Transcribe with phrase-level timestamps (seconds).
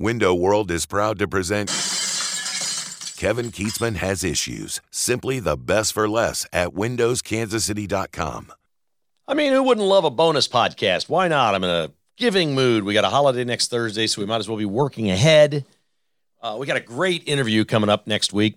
[0.00, 1.70] Window World is proud to present
[3.16, 4.80] Kevin Keatsman Has Issues.
[4.92, 8.52] Simply the best for less at WindowsKansasCity.com.
[9.26, 11.08] I mean, who wouldn't love a bonus podcast?
[11.08, 11.56] Why not?
[11.56, 12.84] I'm in a giving mood.
[12.84, 15.64] We got a holiday next Thursday, so we might as well be working ahead.
[16.40, 18.54] Uh, we got a great interview coming up next week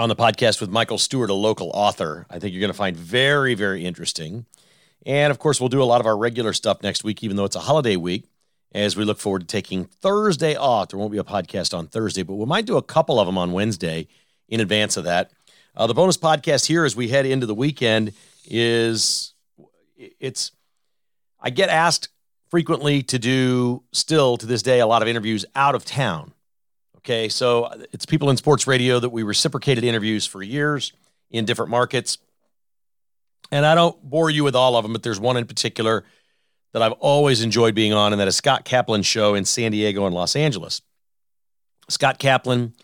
[0.00, 2.26] on the podcast with Michael Stewart, a local author.
[2.28, 4.46] I think you're going to find very, very interesting.
[5.06, 7.44] And of course, we'll do a lot of our regular stuff next week, even though
[7.44, 8.24] it's a holiday week,
[8.74, 10.88] as we look forward to taking Thursday off.
[10.88, 13.38] There won't be a podcast on Thursday, but we might do a couple of them
[13.38, 14.08] on Wednesday
[14.48, 15.30] in advance of that.
[15.76, 18.12] Uh, the bonus podcast here as we head into the weekend
[18.46, 19.32] is
[19.96, 20.52] it's,
[21.40, 22.08] I get asked
[22.50, 26.32] frequently to do still to this day a lot of interviews out of town.
[26.98, 30.92] Okay, so it's people in sports radio that we reciprocated interviews for years
[31.30, 32.18] in different markets.
[33.50, 36.04] And I don't bore you with all of them, but there's one in particular
[36.74, 40.06] that I've always enjoyed being on, and that is Scott Kaplan's show in San Diego
[40.06, 40.82] and Los Angeles.
[41.88, 42.74] Scott Kaplan,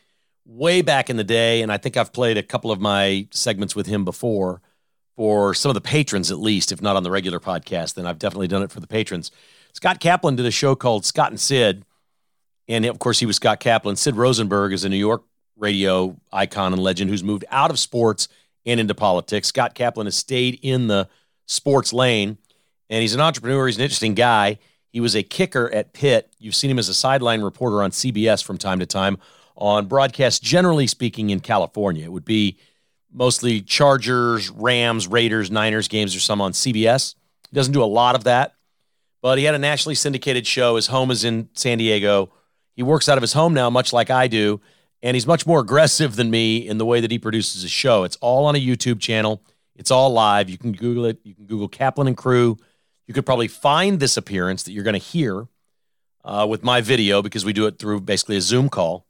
[0.46, 3.74] way back in the day, and I think I've played a couple of my segments
[3.74, 4.62] with him before
[5.16, 8.20] for some of the patrons, at least, if not on the regular podcast, then I've
[8.20, 9.32] definitely done it for the patrons.
[9.73, 11.84] Scott Kaplan did a show called Scott and Sid,
[12.68, 13.96] and of course, he was Scott Kaplan.
[13.96, 15.24] Sid Rosenberg is a New York
[15.56, 18.28] radio icon and legend who's moved out of sports
[18.65, 19.48] and into politics.
[19.48, 21.09] Scott Kaplan has stayed in the
[21.48, 22.38] sports lane,
[22.91, 23.66] and he's an entrepreneur.
[23.66, 24.59] He's an interesting guy.
[24.93, 26.30] He was a kicker at Pitt.
[26.38, 29.16] You've seen him as a sideline reporter on CBS from time to time
[29.57, 32.05] on broadcasts, generally speaking, in California.
[32.05, 32.59] It would be
[33.13, 37.15] mostly Chargers, Rams, Raiders, Niners games, or some on CBS.
[37.51, 38.55] He doesn't do a lot of that,
[39.23, 40.77] but he had a nationally syndicated show.
[40.77, 42.33] His home is in San Diego.
[42.74, 44.61] He works out of his home now, much like I do
[45.02, 48.05] and he's much more aggressive than me in the way that he produces his show.
[48.05, 49.43] It's all on a YouTube channel.
[49.77, 50.51] It's all live.
[50.51, 51.18] You can Google it.
[51.23, 52.59] You can Google Kaplan and Crew.
[53.10, 55.48] You could probably find this appearance that you're going to hear
[56.24, 59.04] uh, with my video because we do it through basically a Zoom call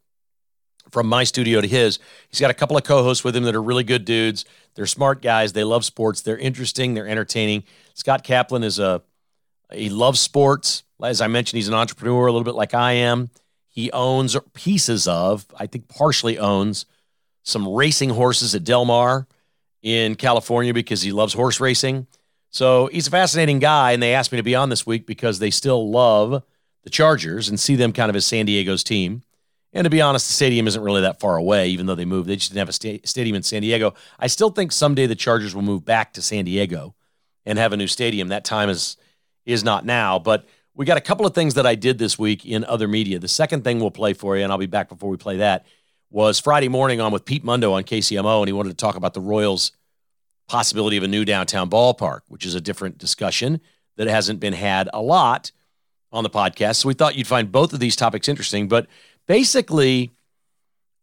[0.91, 1.99] from my studio to his.
[2.31, 4.47] He's got a couple of co-hosts with him that are really good dudes.
[4.75, 5.53] They're smart guys.
[5.53, 6.23] They love sports.
[6.23, 6.95] They're interesting.
[6.95, 7.65] They're entertaining.
[7.93, 9.03] Scott Kaplan is a
[9.71, 10.83] he loves sports.
[11.03, 13.29] As I mentioned, he's an entrepreneur a little bit like I am.
[13.69, 16.87] He owns pieces of, I think partially owns,
[17.43, 19.29] some racing horses at Del Mar
[19.83, 22.07] in California because he loves horse racing.
[22.51, 25.39] So he's a fascinating guy, and they asked me to be on this week because
[25.39, 26.43] they still love
[26.83, 29.23] the Chargers and see them kind of as San Diego's team.
[29.73, 32.29] And to be honest, the stadium isn't really that far away, even though they moved.
[32.29, 33.95] They just didn't have a sta- stadium in San Diego.
[34.19, 36.95] I still think someday the Chargers will move back to San Diego
[37.47, 38.29] and have a new stadium.
[38.29, 38.97] That time is
[39.47, 42.45] is not now, but we got a couple of things that I did this week
[42.45, 43.19] in other media.
[43.19, 45.67] The second thing we'll play for you, and I'll be back before we play that,
[46.11, 49.15] was Friday morning on with Pete Mundo on KCMO, and he wanted to talk about
[49.15, 49.73] the Royals'
[50.51, 53.61] possibility of a new downtown ballpark, which is a different discussion
[53.97, 55.53] that hasn't been had a lot
[56.13, 56.77] on the podcast.
[56.77, 58.67] So we thought you'd find both of these topics interesting.
[58.67, 58.89] But
[59.29, 60.11] basically,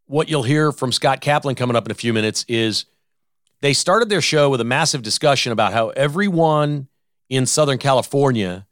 [0.06, 2.84] what you'll hear from Scott Kaplan coming up in a few minutes is
[3.60, 6.88] they started their show with a massive discussion about how everyone
[7.30, 8.66] in Southern California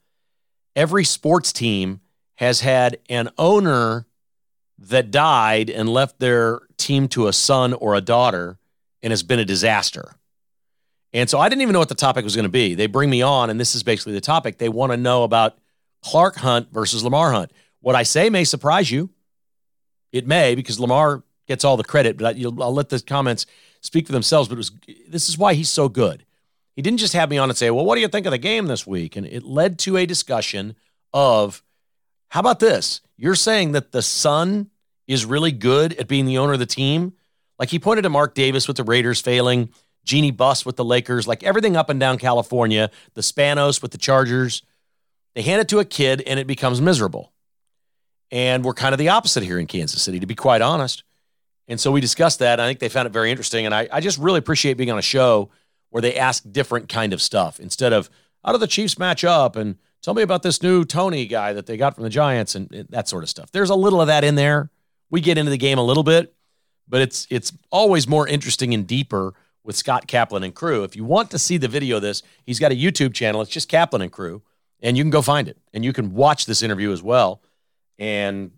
[0.74, 2.00] every sports team
[2.34, 4.06] has had an owner
[4.78, 8.58] that died and left their team to a son or a daughter
[9.02, 10.16] and has been a disaster.
[11.16, 12.74] And so I didn't even know what the topic was going to be.
[12.74, 14.58] They bring me on, and this is basically the topic.
[14.58, 15.56] They want to know about
[16.02, 17.52] Clark Hunt versus Lamar Hunt.
[17.80, 19.08] What I say may surprise you.
[20.12, 23.46] It may because Lamar gets all the credit, but I'll let the comments
[23.80, 24.50] speak for themselves.
[24.50, 24.72] But was
[25.08, 26.26] this is why he's so good.
[26.74, 28.38] He didn't just have me on and say, Well, what do you think of the
[28.38, 29.16] game this week?
[29.16, 30.76] And it led to a discussion
[31.14, 31.62] of
[32.28, 33.00] how about this?
[33.16, 34.68] You're saying that the son
[35.06, 37.14] is really good at being the owner of the team?
[37.58, 39.70] Like he pointed to Mark Davis with the Raiders failing,
[40.06, 43.98] Jeanie Buss with the Lakers, like everything up and down California, the Spanos with the
[43.98, 44.62] Chargers.
[45.34, 47.32] They hand it to a kid and it becomes miserable.
[48.30, 51.04] And we're kind of the opposite here in Kansas City, to be quite honest.
[51.68, 52.60] And so we discussed that.
[52.60, 53.66] I think they found it very interesting.
[53.66, 55.50] And I, I just really appreciate being on a show
[55.90, 58.08] where they ask different kind of stuff instead of
[58.44, 61.66] how do the Chiefs match up and tell me about this new Toney guy that
[61.66, 63.50] they got from the Giants and that sort of stuff.
[63.50, 64.70] There's a little of that in there.
[65.10, 66.34] We get into the game a little bit,
[66.88, 69.34] but it's it's always more interesting and deeper
[69.66, 70.84] with Scott Kaplan and crew.
[70.84, 73.42] If you want to see the video of this, he's got a YouTube channel.
[73.42, 74.42] It's just Kaplan and crew,
[74.80, 77.42] and you can go find it and you can watch this interview as well.
[77.98, 78.52] And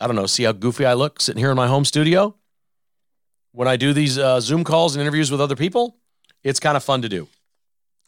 [0.00, 2.34] I don't know, see how goofy I look sitting here in my home studio
[3.52, 5.96] when I do these uh, Zoom calls and interviews with other people
[6.44, 7.28] it's kind of fun to do.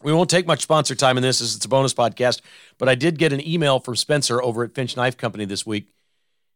[0.02, 2.40] We won't take much sponsor time in this as it's a bonus podcast,
[2.78, 5.92] but I did get an email from Spencer over at Finch Knife Company this week.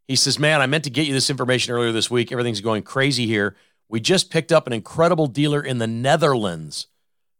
[0.08, 2.32] He says, Man, I meant to get you this information earlier this week.
[2.32, 3.56] Everything's going crazy here.
[3.88, 6.88] We just picked up an incredible dealer in the Netherlands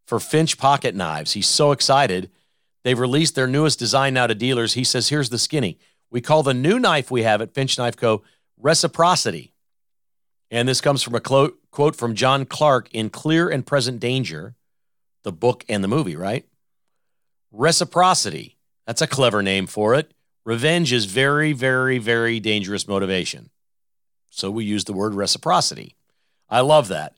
[0.06, 1.32] for Finch pocket knives.
[1.32, 2.31] He's so excited.
[2.82, 4.75] They've released their newest design now to dealers.
[4.75, 5.79] He says, Here's the skinny
[6.11, 8.23] We call the new knife we have at Finch Knife Co.
[8.58, 9.52] reciprocity.
[10.50, 14.55] And this comes from a quote, quote from John Clark in Clear and Present Danger,
[15.23, 16.47] the book and the movie, right?
[17.50, 18.58] Reciprocity.
[18.87, 20.12] That's a clever name for it.
[20.44, 23.50] Revenge is very, very, very dangerous motivation.
[24.29, 25.97] So we use the word reciprocity.
[26.54, 27.16] I love that.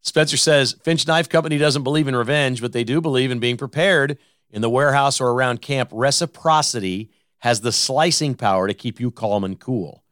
[0.00, 3.56] Spencer says Finch Knife Company doesn't believe in revenge, but they do believe in being
[3.56, 4.18] prepared
[4.50, 5.88] in the warehouse or around camp.
[5.92, 7.08] Reciprocity
[7.38, 10.02] has the slicing power to keep you calm and cool.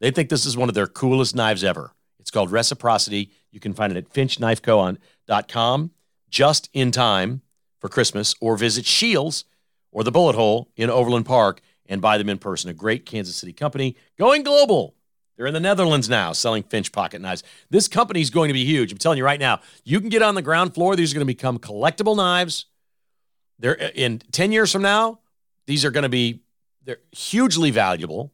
[0.00, 1.94] They think this is one of their coolest knives ever.
[2.20, 3.30] It's called Reciprocity.
[3.50, 5.90] You can find it at finchknifeco.com
[6.28, 7.40] just in time
[7.78, 9.46] for Christmas, or visit Shields
[9.90, 12.68] or the Bullet Hole in Overland Park and buy them in person.
[12.68, 14.96] A great Kansas City company going global.
[15.38, 17.44] They're in the Netherlands now selling Finch pocket knives.
[17.70, 18.90] This company is going to be huge.
[18.90, 20.96] I'm telling you right now, you can get on the ground floor.
[20.96, 22.66] These are going to become collectible knives.
[23.60, 25.20] They're uh, in 10 years from now,
[25.66, 26.40] these are going to be
[26.84, 28.32] they're hugely valuable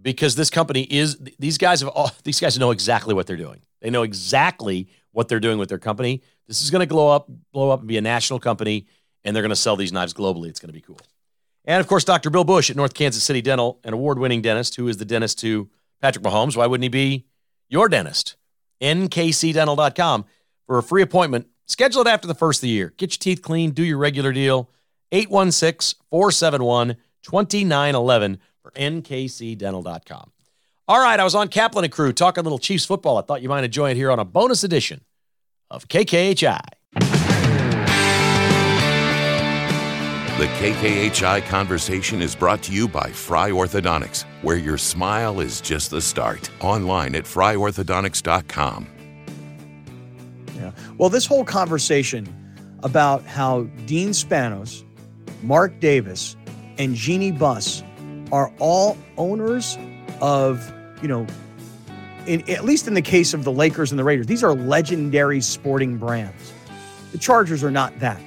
[0.00, 3.62] because this company is these guys have all these guys know exactly what they're doing.
[3.80, 6.22] They know exactly what they're doing with their company.
[6.48, 8.86] This is going to blow up, blow up and be a national company,
[9.22, 10.48] and they're going to sell these knives globally.
[10.48, 10.98] It's going to be cool.
[11.64, 12.30] And of course, Dr.
[12.30, 15.70] Bill Bush at North Kansas City Dental, an award-winning dentist who is the dentist to
[16.00, 16.56] Patrick Mahomes.
[16.56, 17.26] Why wouldn't he be
[17.68, 18.36] your dentist?
[18.80, 20.24] nkcdental.com
[20.66, 21.48] for a free appointment.
[21.66, 22.92] Schedule it after the first of the year.
[22.96, 24.70] Get your teeth clean, do your regular deal.
[25.12, 30.30] 816 471 2911 for nkcdental.com.
[30.86, 33.16] All right, I was on Kaplan and Crew talking a little Chiefs football.
[33.16, 35.00] I thought you might enjoy it here on a bonus edition
[35.70, 36.60] of KKHI.
[40.36, 45.92] The KKHI conversation is brought to you by Fry Orthodontics, where your smile is just
[45.92, 46.50] the start.
[46.60, 48.88] Online at fryorthodontics.com.
[50.56, 50.72] Yeah.
[50.98, 52.26] Well, this whole conversation
[52.82, 54.82] about how Dean Spanos,
[55.44, 56.34] Mark Davis,
[56.78, 57.84] and Jeanie Buss
[58.32, 59.78] are all owners
[60.20, 60.68] of,
[61.00, 61.28] you know,
[62.26, 65.40] in, at least in the case of the Lakers and the Raiders, these are legendary
[65.40, 66.52] sporting brands.
[67.12, 68.20] The Chargers are not that.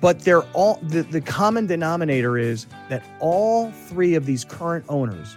[0.00, 5.36] But they're all the, the common denominator is that all three of these current owners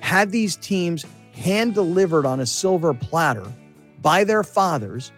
[0.00, 3.46] had these teams hand delivered on a silver platter
[4.02, 5.12] by their fathers.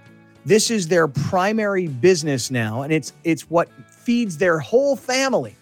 [0.44, 5.56] This is their primary business now, and it's it's what feeds their whole family.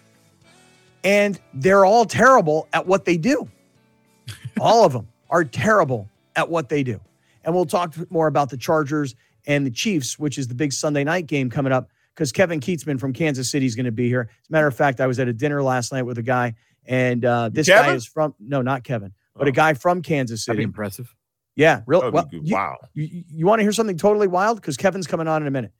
[1.03, 3.49] And they're all terrible at what they do.
[4.59, 6.99] all of them are terrible at what they do.
[7.43, 9.15] And we'll talk more about the Chargers
[9.47, 12.99] and the Chiefs, which is the big Sunday night game coming up, because Kevin Keatsman
[12.99, 14.29] from Kansas City is going to be here.
[14.29, 16.55] As a matter of fact, I was at a dinner last night with a guy,
[16.85, 17.91] and uh, this Kevin?
[17.91, 19.49] guy is from no, not Kevin, but Oh.
[19.49, 20.57] a guy from Kansas That'd City.
[20.57, 21.13] be impressive.
[21.55, 22.11] Yeah, real.
[22.11, 22.47] Well, good.
[22.47, 22.77] you, wow.
[22.93, 24.57] you, you want to hear something totally wild?
[24.61, 25.73] Because Kevin's coming on in a minute.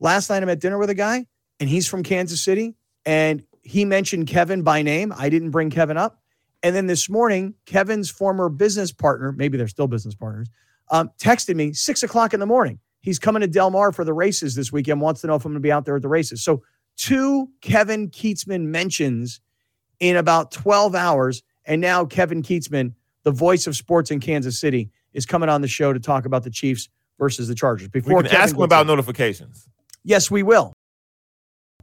[0.00, 1.26] Last night I'm at dinner with a guy,
[1.58, 5.12] and he's from Kansas City, and he mentioned Kevin by name.
[5.16, 6.20] I didn't bring Kevin up.
[6.62, 10.48] And then this morning, Kevin's former business partner, maybe they're still business partners,
[10.90, 12.78] um, texted me six o'clock in the morning.
[13.00, 15.52] He's coming to Del Mar for the races this weekend, wants to know if I'm
[15.52, 16.42] going to be out there at the races.
[16.42, 16.62] So,
[16.96, 19.40] two Kevin Keatsman mentions
[20.00, 21.42] in about 12 hours.
[21.64, 25.68] And now, Kevin Keatsman, the voice of sports in Kansas City, is coming on the
[25.68, 27.88] show to talk about the Chiefs versus the Chargers.
[27.92, 29.68] We Before can Kevin ask him about in- notifications.
[30.04, 30.72] Yes, we will.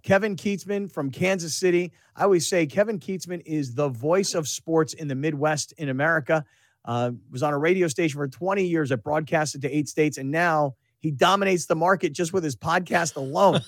[0.02, 1.92] Kevin Keatsman from Kansas City.
[2.16, 6.46] I always say Kevin Keatsman is the voice of sports in the Midwest in America.
[6.86, 10.30] Uh, was on a radio station for 20 years that broadcasted to eight states, and
[10.30, 10.76] now
[11.06, 13.62] he dominates the market just with his podcast alone.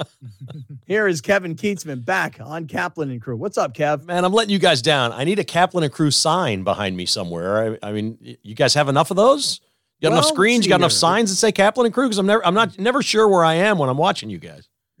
[0.86, 3.38] Here is Kevin Keatsman back on Kaplan and Crew.
[3.38, 4.04] What's up, Kev?
[4.04, 5.12] Man, I'm letting you guys down.
[5.12, 7.78] I need a Kaplan and Crew sign behind me somewhere.
[7.82, 9.62] I, I mean, you guys have enough of those?
[9.98, 10.66] You got Well, enough screens?
[10.66, 12.04] You got enough signs that say Kaplan and Crew?
[12.04, 14.68] Because I'm never, I'm not never sure where I am when I'm watching you guys.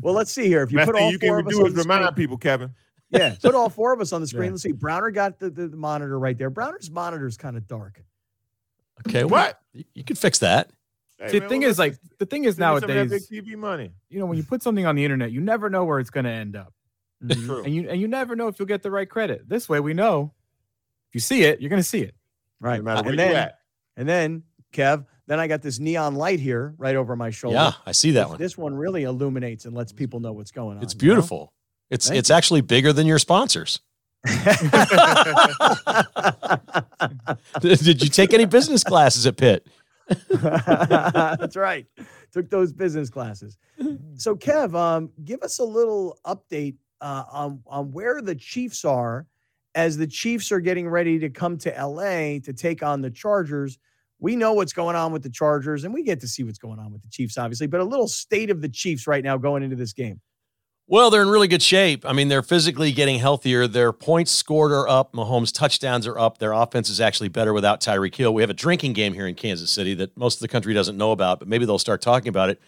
[0.00, 0.62] well, let's see here.
[0.62, 1.82] If you Best put thing all you four can of us do on is the
[1.82, 2.70] screen, remind people, Kevin.
[3.10, 4.44] yeah, put all four of us on the screen.
[4.44, 4.50] Yeah.
[4.52, 4.72] Let's see.
[4.72, 6.48] Browner got the, the, the monitor right there.
[6.48, 8.02] Browner's monitor is kind of dark.
[9.06, 9.60] Okay, What?
[9.74, 10.70] You, you can fix that.
[11.18, 13.28] Hey, See, the man, thing well, is, like, the thing is send me some nowadays,
[13.30, 13.92] TV money.
[14.08, 16.24] you know, when you put something on the internet, you never know where it's going
[16.24, 16.72] to end up,
[17.30, 17.62] True.
[17.62, 19.48] and you and you never know if you'll get the right credit.
[19.48, 20.32] This way, we know
[21.10, 22.14] if you see it, you're going to see it.
[22.60, 22.78] Right.
[22.78, 23.58] No matter where and you then, at.
[23.96, 24.42] and then,
[24.72, 27.56] Kev, then I got this neon light here right over my shoulder.
[27.56, 28.38] Yeah, I see that This- one.
[28.38, 30.82] This one really illuminates and lets people know what's going on.
[30.82, 31.14] It's you know?
[31.14, 31.52] beautiful.
[31.90, 33.80] It's Thank it's actually bigger than your sponsors.
[37.60, 39.66] Did you take any business classes at Pitt?
[40.30, 41.86] That's right.
[42.32, 43.56] Took those business classes.
[44.14, 49.26] So, Kev, um, give us a little update uh, on on where the Chiefs are
[49.74, 53.78] as the Chiefs are getting ready to come to LA to take on the Chargers.
[54.20, 56.78] We know what's going on with the Chargers, and we get to see what's going
[56.78, 57.66] on with the Chiefs, obviously.
[57.66, 60.20] But a little state of the Chiefs right now going into this game.
[60.88, 62.04] Well, they're in really good shape.
[62.04, 63.66] I mean, they're physically getting healthier.
[63.66, 65.12] Their points scored are up.
[65.12, 66.38] Mahomes' touchdowns are up.
[66.38, 68.34] Their offense is actually better without Tyreek Hill.
[68.34, 70.98] We have a drinking game here in Kansas City that most of the country doesn't
[70.98, 72.60] know about, but maybe they'll start talking about it.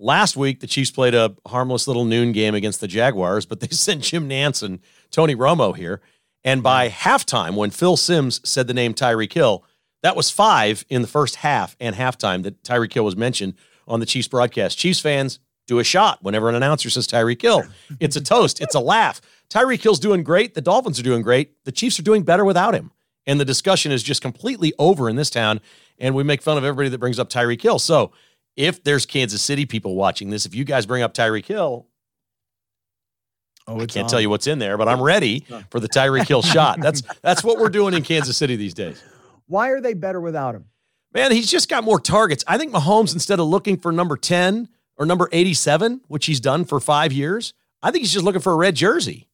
[0.00, 3.68] Last week, the Chiefs played a harmless little noon game against the Jaguars, but they
[3.70, 6.00] sent Jim Nantz and Tony Romo here.
[6.42, 6.64] And hmm.
[6.64, 9.64] by halftime, when Phil Simms said the name Tyreek Hill,
[10.02, 13.54] that was five in the first half and halftime that Tyreek Hill was mentioned
[13.86, 14.78] on the Chiefs broadcast.
[14.78, 15.38] Chiefs fans
[15.70, 17.62] do a shot whenever an announcer says Tyreek Hill.
[18.00, 19.20] It's a toast, it's a laugh.
[19.48, 20.54] Tyreek Hill's doing great.
[20.54, 21.64] The Dolphins are doing great.
[21.64, 22.92] The Chiefs are doing better without him.
[23.26, 25.60] And the discussion is just completely over in this town.
[25.98, 27.78] And we make fun of everybody that brings up Tyreek Hill.
[27.78, 28.12] So
[28.56, 31.86] if there's Kansas City people watching this, if you guys bring up Tyreek Hill,
[33.66, 36.42] Oh, I can't tell you what's in there, but I'm ready for the Tyreek Hill
[36.42, 36.80] shot.
[36.80, 39.00] That's that's what we're doing in Kansas City these days.
[39.46, 40.64] Why are they better without him?
[41.12, 42.42] Man, he's just got more targets.
[42.48, 44.68] I think Mahomes, instead of looking for number 10
[45.00, 48.52] or number 87, which he's done for five years, I think he's just looking for
[48.52, 49.26] a red jersey.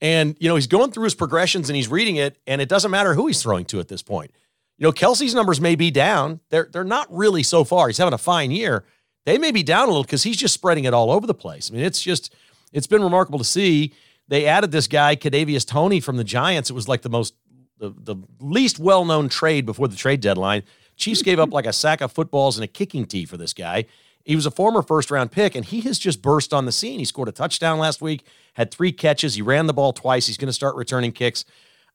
[0.00, 2.90] And, you know, he's going through his progressions and he's reading it, and it doesn't
[2.90, 4.32] matter who he's throwing to at this point.
[4.78, 6.40] You know, Kelce's numbers may be down.
[6.50, 7.86] They're they're not really so far.
[7.86, 8.84] He's having a fine year.
[9.24, 11.70] They may be down a little because he's just spreading it all over the place.
[11.70, 12.34] I mean, it's just
[12.72, 13.92] it's been remarkable to see.
[14.26, 16.68] They added this guy, Kadarius Toney from the Giants.
[16.68, 17.34] It was like the most
[17.78, 20.64] the, the least well-known trade before the trade deadline.
[20.96, 23.86] Chiefs gave up like a sack of footballs and a kicking tee for this guy.
[24.24, 26.98] He was a former first round pick, and he has just burst on the scene.
[26.98, 28.24] He scored a touchdown last week,
[28.54, 29.34] had three catches.
[29.34, 30.26] He ran the ball twice.
[30.26, 31.44] He's going to start returning kicks.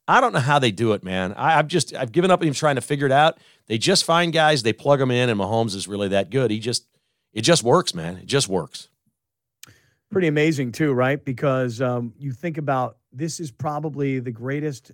[0.08, 1.34] I don't know how they do it, man.
[1.34, 3.38] I, have just I've given up on him trying to figure it out.
[3.68, 6.50] They just find guys, they plug them in, and Mahomes is really that good.
[6.50, 6.88] He just
[7.34, 8.18] it just works, man.
[8.18, 8.88] It just works.
[10.10, 11.24] Pretty amazing too, right?
[11.24, 14.92] Because um, you think about this is probably the greatest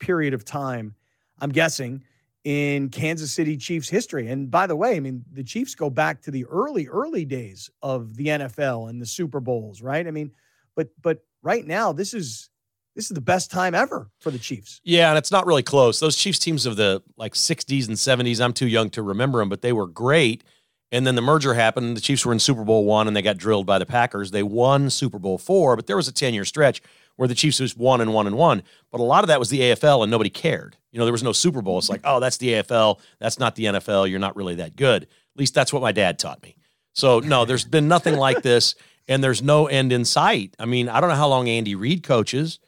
[0.00, 0.94] period of time,
[1.38, 2.02] I'm guessing,
[2.48, 4.28] in Kansas City Chiefs history.
[4.28, 7.68] And by the way, I mean, the Chiefs go back to the early, early days
[7.82, 10.06] of the NFL and the Super Bowls, right?
[10.06, 10.30] I mean,
[10.74, 12.48] but but right now, this is
[12.96, 14.80] this is the best time ever for the Chiefs.
[14.82, 16.00] Yeah, and it's not really close.
[16.00, 19.50] Those Chiefs teams of the like 60s and 70s, I'm too young to remember them,
[19.50, 20.42] but they were great.
[20.90, 21.98] And then the merger happened.
[21.98, 24.30] The Chiefs were in Super Bowl one and they got drilled by the Packers.
[24.30, 26.80] They won Super Bowl four, but there was a 10 year stretch
[27.18, 28.62] where the Chiefs was one and one and one.
[28.92, 30.76] But a lot of that was the AFL and nobody cared.
[30.92, 31.76] You know, there was no Super Bowl.
[31.76, 33.00] It's like, oh, that's the AFL.
[33.18, 34.08] That's not the NFL.
[34.08, 35.02] You're not really that good.
[35.02, 36.56] At least that's what my dad taught me.
[36.94, 38.76] So, no, there's been nothing like this
[39.08, 40.54] and there's no end in sight.
[40.60, 42.60] I mean, I don't know how long Andy Reid coaches.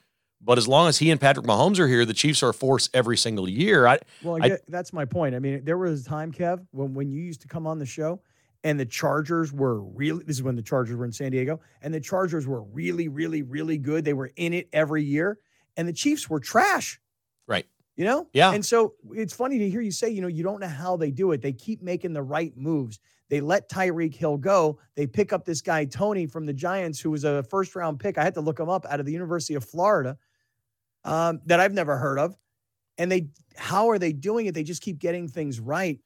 [0.43, 2.91] But as long as he and Patrick Mahomes are here, the Chiefs are a force
[2.93, 3.87] every single year.
[3.87, 5.35] I, well, I, that's my point.
[5.35, 7.87] I mean, there was a time, Kev, when when you used to come on the
[7.87, 8.21] show,
[8.65, 10.25] and the Chargers were really.
[10.25, 13.43] This is when the Chargers were in San Diego, and the Chargers were really, really,
[13.43, 14.05] really good.
[14.05, 15.39] They were in it every year,
[15.77, 17.01] and the Chiefs were trash.
[17.47, 17.67] Right.
[17.97, 18.29] You know.
[18.33, 18.53] Yeah.
[18.53, 21.11] And so it's funny to hear you say, you know, you don't know how they
[21.11, 21.43] do it.
[21.43, 23.01] They keep making the right moves.
[23.29, 24.79] They let Tyreek Hill go.
[24.97, 28.19] They pick up this guy Toney from the Giants, who was a first round pick.
[28.19, 30.19] I had to look him up out of the University of Florida
[31.05, 32.37] um, that I've never heard of.
[32.99, 34.55] And they, how are they doing it?
[34.55, 36.01] They just keep getting things right.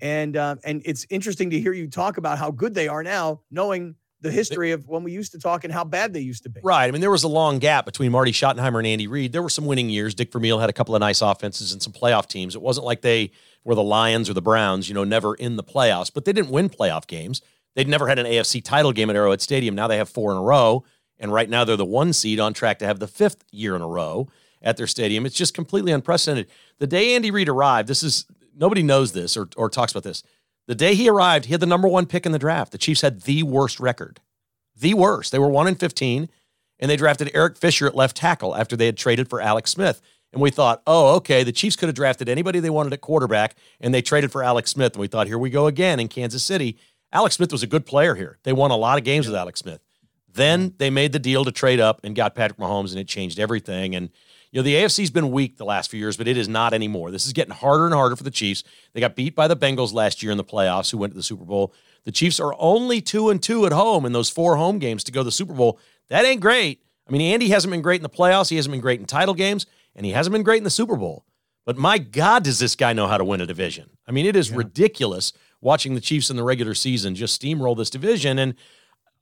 [0.00, 3.40] And uh, and it's interesting to hear you talk about how good they are now,
[3.50, 6.50] knowing the history of when we used to talk and how bad they used to
[6.50, 6.60] be.
[6.62, 6.86] Right.
[6.86, 9.32] I mean, there was a long gap between Marty Schottenheimer and Andy Reid.
[9.32, 10.14] There were some winning years.
[10.14, 12.54] Dick Vermeil had a couple of nice offenses and some playoff teams.
[12.54, 13.30] It wasn't like they
[13.64, 16.50] were the Lions or the Browns, you know, never in the playoffs, but they didn't
[16.50, 17.40] win playoff games.
[17.74, 19.74] They'd never had an AFC title game at Arrowhead Stadium.
[19.74, 20.84] Now they have four in a row.
[21.18, 23.82] And right now they're the one seed on track to have the fifth year in
[23.82, 24.28] a row
[24.62, 25.26] at their stadium.
[25.26, 26.50] It's just completely unprecedented.
[26.78, 28.24] The day Andy Reid arrived, this is
[28.60, 30.22] nobody knows this or, or talks about this.
[30.68, 32.70] The day he arrived, he had the number one pick in the draft.
[32.70, 34.20] The Chiefs had the worst record,
[34.78, 35.32] the worst.
[35.32, 36.28] They were one in 15,
[36.78, 40.00] and they drafted Eric Fisher at left tackle after they had traded for Alex Smith.
[40.32, 43.56] And we thought, oh, okay, the Chiefs could have drafted anybody they wanted at quarterback,
[43.80, 44.92] and they traded for Alex Smith.
[44.92, 46.78] And we thought, here we go again in Kansas City.
[47.12, 48.38] Alex Smith was a good player here.
[48.44, 49.80] They won a lot of games with Alex Smith.
[50.32, 53.40] Then they made the deal to trade up and got Patrick Mahomes, and it changed
[53.40, 53.96] everything.
[53.96, 54.10] And
[54.52, 57.10] you know the AFC's been weak the last few years, but it is not anymore.
[57.10, 58.64] This is getting harder and harder for the Chiefs.
[58.92, 61.22] They got beat by the Bengals last year in the playoffs, who went to the
[61.22, 61.72] Super Bowl.
[62.04, 65.12] The Chiefs are only two and two at home in those four home games to
[65.12, 65.78] go to the Super Bowl.
[66.08, 66.82] That ain't great.
[67.08, 68.50] I mean, Andy hasn't been great in the playoffs.
[68.50, 70.96] He hasn't been great in title games, and he hasn't been great in the Super
[70.96, 71.24] Bowl.
[71.64, 73.90] But my God, does this guy know how to win a division?
[74.06, 74.56] I mean, it is yeah.
[74.56, 78.38] ridiculous watching the Chiefs in the regular season just steamroll this division.
[78.38, 78.54] And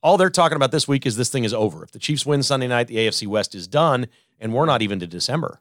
[0.02, 1.82] all they're talking about this week is this thing is over.
[1.82, 4.06] If the Chiefs win Sunday night, the AFC West is done,
[4.40, 5.60] and we're not even to December.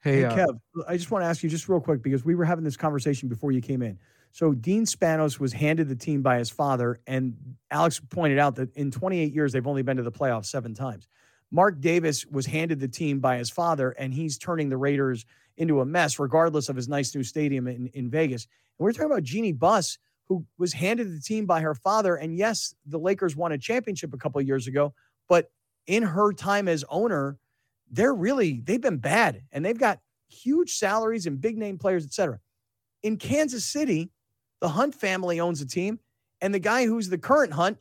[0.00, 2.34] Hey, hey uh, Kev, I just want to ask you just real quick because we
[2.34, 3.98] were having this conversation before you came in.
[4.32, 7.36] So Dean Spanos was handed the team by his father, and
[7.70, 11.08] Alex pointed out that in 28 years they've only been to the playoffs seven times.
[11.52, 15.24] Mark Davis was handed the team by his father, and he's turning the Raiders
[15.56, 18.48] into a mess, regardless of his nice new stadium in, in Vegas.
[18.76, 22.16] And we're talking about Jeanie Buss, who was handed the team by her father.
[22.16, 24.94] And yes, the Lakers won a championship a couple of years ago,
[25.28, 25.50] but
[25.86, 27.38] in her time as owner,
[27.94, 32.12] they're really they've been bad and they've got huge salaries and big name players, et
[32.12, 32.40] cetera.
[33.02, 34.10] In Kansas City,
[34.60, 36.00] the Hunt family owns a team,
[36.40, 37.78] and the guy who's the current Hunt,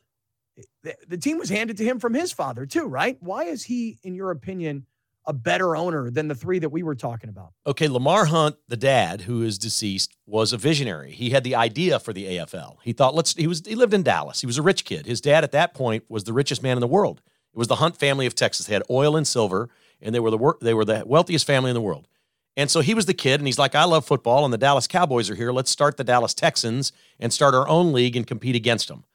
[0.83, 3.17] the, the team was handed to him from his father too, right?
[3.21, 4.85] Why is he, in your opinion,
[5.25, 7.53] a better owner than the three that we were talking about?
[7.65, 11.11] Okay, Lamar Hunt, the dad who is deceased, was a visionary.
[11.11, 12.77] He had the idea for the AFL.
[12.83, 13.33] He thought, let's.
[13.33, 13.63] He was.
[13.65, 14.41] He lived in Dallas.
[14.41, 15.05] He was a rich kid.
[15.05, 17.21] His dad at that point was the richest man in the world.
[17.53, 18.65] It was the Hunt family of Texas.
[18.65, 19.69] They had oil and silver,
[20.03, 22.07] and they were the wor- they were the wealthiest family in the world.
[22.55, 24.85] And so he was the kid, and he's like, I love football, and the Dallas
[24.85, 25.51] Cowboys are here.
[25.51, 29.05] Let's start the Dallas Texans and start our own league and compete against them,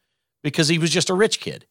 [0.43, 1.65] because he was just a rich kid.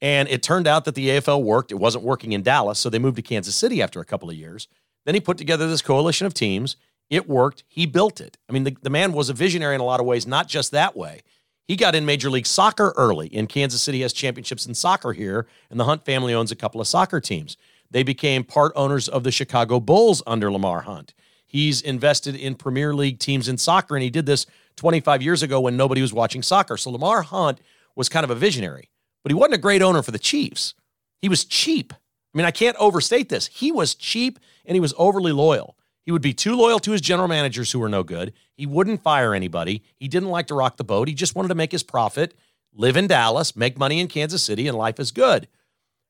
[0.00, 1.70] And it turned out that the AFL worked.
[1.70, 4.34] It wasn't working in Dallas, so they moved to Kansas City after a couple of
[4.34, 4.66] years.
[5.06, 6.76] Then he put together this coalition of teams.
[7.08, 7.62] It worked.
[7.68, 8.36] He built it.
[8.48, 10.72] I mean, the, the man was a visionary in a lot of ways, not just
[10.72, 11.22] that way.
[11.68, 13.30] He got in Major League Soccer early.
[13.32, 16.80] and Kansas City has championships in soccer here, and the Hunt family owns a couple
[16.80, 17.56] of soccer teams.
[17.92, 21.12] They became part owners of the Chicago Bulls under Lamar Hunt.
[21.46, 24.46] He's invested in Premier League teams in soccer, and he did this
[24.76, 26.78] 25 years ago when nobody was watching soccer.
[26.78, 27.60] So Lamar Hunt
[27.94, 28.88] was kind of a visionary,
[29.22, 30.72] but he wasn't a great owner for the Chiefs.
[31.20, 31.92] He was cheap.
[31.92, 33.48] I mean, I can't overstate this.
[33.48, 35.76] He was cheap and he was overly loyal.
[36.02, 38.32] He would be too loyal to his general managers who were no good.
[38.54, 39.82] He wouldn't fire anybody.
[39.96, 41.08] He didn't like to rock the boat.
[41.08, 42.34] He just wanted to make his profit,
[42.74, 45.46] live in Dallas, make money in Kansas City, and life is good.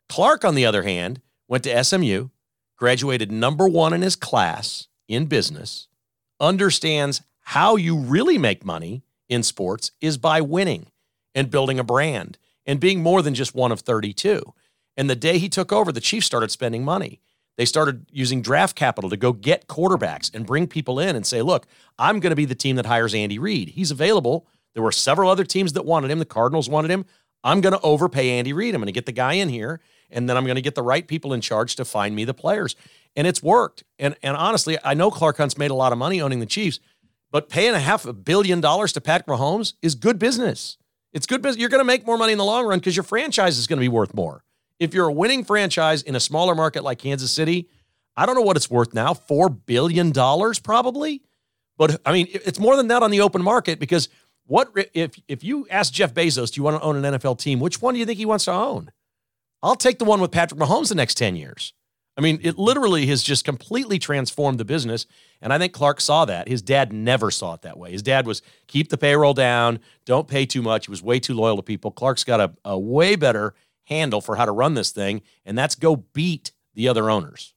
[0.08, 1.20] Clark, on the other hand,
[1.52, 2.28] went to SMU,
[2.78, 5.86] graduated number one in his class in business,
[6.40, 10.86] understands how you really make money in sports is by winning
[11.34, 14.42] and building a brand and being more than just one of 32.
[14.96, 17.20] And the day he took over, the Chiefs started spending money.
[17.58, 21.42] They started using draft capital to go get quarterbacks and bring people in and say,
[21.42, 21.66] look,
[21.98, 23.68] I'm going to be the team that hires Andy Reid.
[23.68, 24.46] He's available.
[24.72, 26.18] There were several other teams that wanted him.
[26.18, 27.04] The Cardinals wanted him.
[27.44, 28.74] I'm going to overpay Andy Reid.
[28.74, 29.80] I'm going to get the guy in here,
[30.12, 32.34] and then I'm going to get the right people in charge to find me the
[32.34, 32.76] players.
[33.16, 33.84] And it's worked.
[33.98, 36.80] And, and honestly, I know Clark Hunt's made a lot of money owning the Chiefs,
[37.30, 40.78] but paying a half a billion dollars to Patrick Mahomes is good business.
[41.12, 41.60] It's good business.
[41.60, 43.78] You're going to make more money in the long run because your franchise is going
[43.78, 44.44] to be worth more.
[44.78, 47.68] If you're a winning franchise in a smaller market like Kansas City,
[48.16, 51.22] I don't know what it's worth now, $4 billion probably.
[51.76, 54.08] But I mean, it's more than that on the open market because
[54.46, 57.60] what if if you ask Jeff Bezos, do you want to own an NFL team?
[57.60, 58.90] Which one do you think he wants to own?
[59.62, 61.72] I'll take the one with Patrick Mahomes the next 10 years.
[62.16, 65.06] I mean, it literally has just completely transformed the business.
[65.40, 66.46] And I think Clark saw that.
[66.46, 67.90] His dad never saw it that way.
[67.90, 70.86] His dad was keep the payroll down, don't pay too much.
[70.86, 71.90] He was way too loyal to people.
[71.90, 75.74] Clark's got a, a way better handle for how to run this thing, and that's
[75.74, 77.54] go beat the other owners.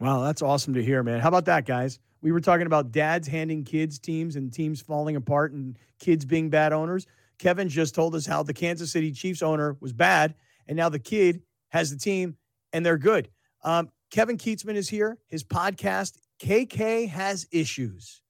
[0.00, 1.20] Wow, that's awesome to hear, man.
[1.20, 1.98] How about that, guys?
[2.20, 6.50] We were talking about dads handing kids teams and teams falling apart and kids being
[6.50, 7.06] bad owners.
[7.38, 10.34] Kevin just told us how the Kansas City Chiefs owner was bad,
[10.66, 12.36] and now the kid has the team
[12.72, 13.28] and they're good.
[13.64, 15.18] Um, Kevin Keatsman is here.
[15.28, 18.22] His podcast, KK Has Issues.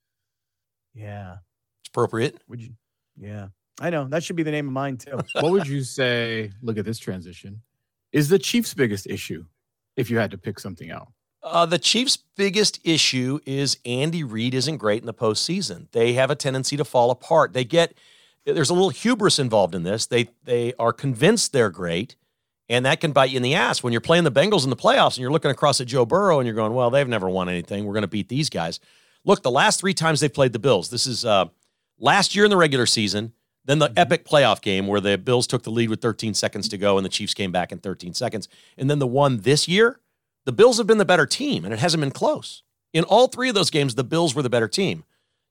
[0.95, 1.37] Yeah.
[1.81, 2.41] It's appropriate.
[2.49, 2.71] Would you?
[3.17, 3.49] Yeah.
[3.81, 4.07] I know.
[4.07, 5.19] That should be the name of mine, too.
[5.35, 6.51] what would you say?
[6.63, 7.63] Look at this transition.
[8.13, 9.45] Is the Chiefs' biggest issue
[9.97, 11.13] if you had to pick something out?
[11.43, 15.91] Uh, the Chiefs' biggest issue is Andy Reid isn't great in the postseason.
[15.93, 17.53] They have a tendency to fall apart.
[17.53, 17.95] They get
[18.45, 20.07] there's a little hubris involved in this.
[20.07, 22.17] They they are convinced they're great,
[22.69, 24.77] and that can bite you in the ass when you're playing the Bengals in the
[24.77, 27.49] playoffs and you're looking across at Joe Burrow and you're going, well, they've never won
[27.49, 27.85] anything.
[27.85, 28.81] We're going to beat these guys.
[29.25, 30.91] Look, the last three times they've played the Bills.
[30.91, 31.47] This is uh,
[31.99, 33.33] last year in the regular season.
[33.65, 36.79] Then the epic playoff game where the Bills took the lead with 13 seconds to
[36.79, 38.49] go and the Chiefs came back in 13 seconds.
[38.77, 40.01] And then the one this year,
[40.45, 42.63] the Bills have been the better team and it hasn't been close.
[42.95, 45.05] In all three of those games, the Bills were the better team.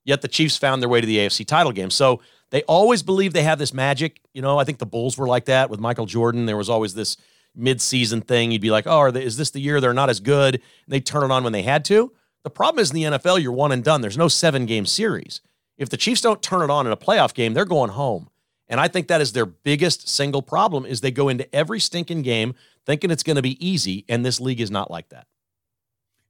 [0.08, 1.90] Yet the Chiefs found their way to the AFC title game.
[1.90, 4.22] So they always believe they have this magic.
[4.34, 6.46] You know, I think the Bulls were like that with Michael Jordan.
[6.46, 7.18] There was always this
[7.54, 8.52] mid-season thing.
[8.52, 11.02] You'd be like, "Oh, they, is this the year they're not as good?" And they
[11.02, 12.14] turn it on when they had to.
[12.44, 14.00] The problem is in the NFL, you're one and done.
[14.00, 15.42] There's no seven-game series.
[15.78, 18.30] If the Chiefs don't turn it on in a playoff game, they're going home.
[18.70, 22.22] And I think that is their biggest single problem is they go into every stinking
[22.22, 25.28] game thinking it's going to be easy, and this league is not like that.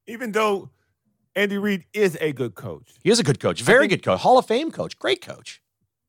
[0.07, 0.71] Even though
[1.37, 4.39] Andy Reid is a good coach, He is a good coach, very good coach, Hall
[4.39, 5.61] of Fame coach, great coach,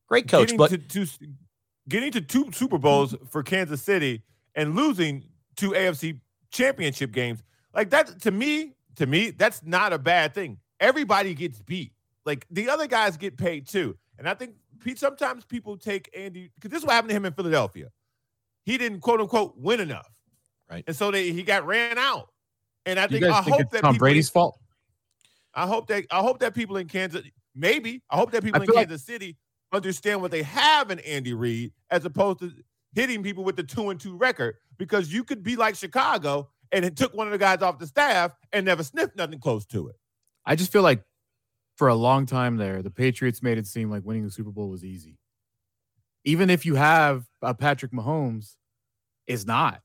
[0.07, 0.47] great coach.
[0.47, 1.27] getting But to, to
[1.87, 4.23] getting to two Super Bowls for Kansas City
[4.55, 5.23] and losing
[5.55, 6.19] two AFC
[6.51, 7.43] championship games,
[7.75, 10.57] like that to me, to me, that's not a bad thing.
[10.79, 11.93] Everybody gets beat.
[12.25, 13.95] Like the other guys get paid too.
[14.17, 17.25] And I think Pete, sometimes people take Andy because this is what happened to him
[17.25, 17.89] in Philadelphia.
[18.65, 20.09] He didn't quote unquote win enough.
[20.69, 20.83] Right.
[20.87, 22.29] And so they, he got ran out.
[22.85, 24.59] And I You think guys I think hope it's that Tom people Brady's fault?
[25.59, 28.67] I hope that I hope that people in Kansas, maybe I hope that people in
[28.67, 29.37] feel like- Kansas City
[29.73, 32.51] understand what they have in Andy Reid, as opposed to
[32.93, 36.83] hitting people with the two and two record because you could be like Chicago and
[36.85, 39.87] it took one of the guys off the staff and never sniffed nothing close to
[39.89, 39.95] it.
[40.45, 41.03] I just feel like
[41.77, 44.69] for a long time there, the Patriots made it seem like winning the Super Bowl
[44.69, 45.17] was easy.
[46.25, 48.55] Even if you have a Patrick Mahomes,
[49.27, 49.81] is not.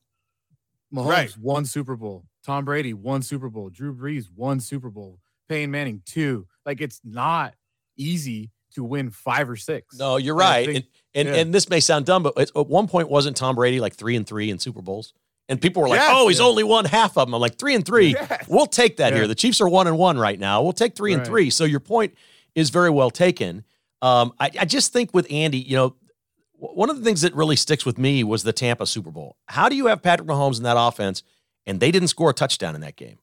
[0.93, 1.37] Mahomes Right.
[1.39, 2.25] won Super Bowl.
[2.43, 3.69] Tom Brady won Super Bowl.
[3.69, 5.21] Drew Brees won Super Bowl.
[5.49, 6.47] Peyton Manning two.
[6.67, 7.55] Like it's not
[7.97, 9.97] easy to win five or six.
[9.99, 10.67] No, you're right.
[10.67, 10.85] think- and
[11.17, 11.35] and, yeah.
[11.43, 14.27] and this may sound dumb, but at one point wasn't Tom Brady like three and
[14.27, 15.15] three in Super Bowls?
[15.49, 16.11] And people were like, Yes.
[16.13, 16.47] "Oh, he's Yeah.
[16.47, 18.09] only won half of them." I'm like, three and three.
[18.15, 18.47] Yes.
[18.49, 19.19] We'll take that Yeah.
[19.21, 19.29] here.
[19.29, 20.63] The Chiefs are one and one right now.
[20.63, 21.51] We'll take three and three.
[21.51, 22.15] So your point
[22.57, 23.65] is very well taken.
[24.03, 25.95] Um, I, I just think with Andy, you know,
[26.61, 29.37] w- one of the things that really sticks with me was the Tampa Super Bowl.
[29.47, 31.23] How do you have Patrick Mahomes in that offense
[31.67, 33.19] and they didn't score a touchdown in that game?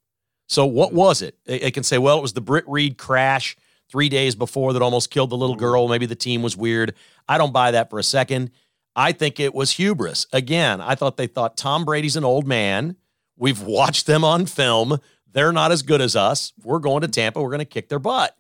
[0.51, 1.37] So what was it?
[1.45, 3.55] They, they can say, well, it was the Britt Reid crash
[3.89, 5.65] three days before that almost killed the little mm-hmm.
[5.65, 5.87] girl.
[5.87, 6.93] Maybe the team was weird.
[7.25, 8.51] I don't buy that for a second.
[8.93, 10.27] I think it was hubris.
[10.33, 12.97] Again, I thought they thought Tom Brady's an old man.
[13.37, 14.99] We've watched them on film.
[15.31, 16.51] They're not as good as us.
[16.61, 17.41] We're going to Tampa.
[17.41, 18.35] We're going to kick their butt.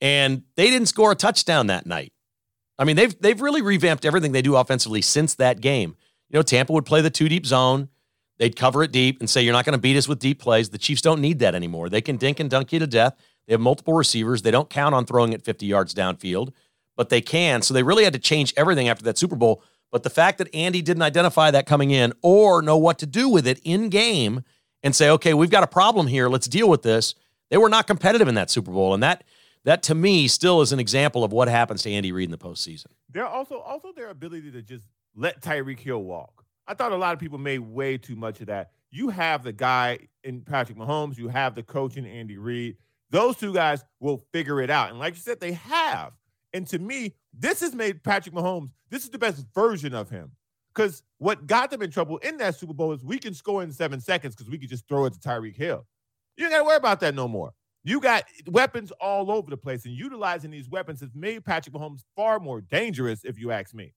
[0.00, 2.14] And they didn't score a touchdown that night.
[2.78, 5.96] I mean, they've they've really revamped everything they do offensively since that game.
[6.30, 7.90] You know, Tampa would play the two deep zone.
[8.42, 10.70] They'd cover it deep and say, You're not going to beat us with deep plays.
[10.70, 11.88] The Chiefs don't need that anymore.
[11.88, 13.14] They can dink and dunk you to death.
[13.46, 14.42] They have multiple receivers.
[14.42, 16.52] They don't count on throwing it 50 yards downfield,
[16.96, 17.62] but they can.
[17.62, 19.62] So they really had to change everything after that Super Bowl.
[19.92, 23.28] But the fact that Andy didn't identify that coming in or know what to do
[23.28, 24.42] with it in game
[24.82, 26.28] and say, okay, we've got a problem here.
[26.28, 27.14] Let's deal with this.
[27.48, 28.92] They were not competitive in that Super Bowl.
[28.92, 29.22] And that
[29.62, 32.38] that to me still is an example of what happens to Andy Reid in the
[32.38, 32.86] postseason.
[33.08, 36.41] They're also also their ability to just let Tyreek Hill walk.
[36.66, 38.70] I thought a lot of people made way too much of that.
[38.90, 42.76] You have the guy in Patrick Mahomes, you have the coach in Andy Reid.
[43.10, 44.90] Those two guys will figure it out.
[44.90, 46.12] And like you said, they have.
[46.52, 50.32] And to me, this has made Patrick Mahomes, this is the best version of him.
[50.74, 53.72] Because what got them in trouble in that Super Bowl is we can score in
[53.72, 55.86] seven seconds because we could just throw it to Tyreek Hill.
[56.36, 57.52] You ain't got to worry about that no more.
[57.84, 62.04] You got weapons all over the place, and utilizing these weapons has made Patrick Mahomes
[62.14, 63.92] far more dangerous, if you ask me.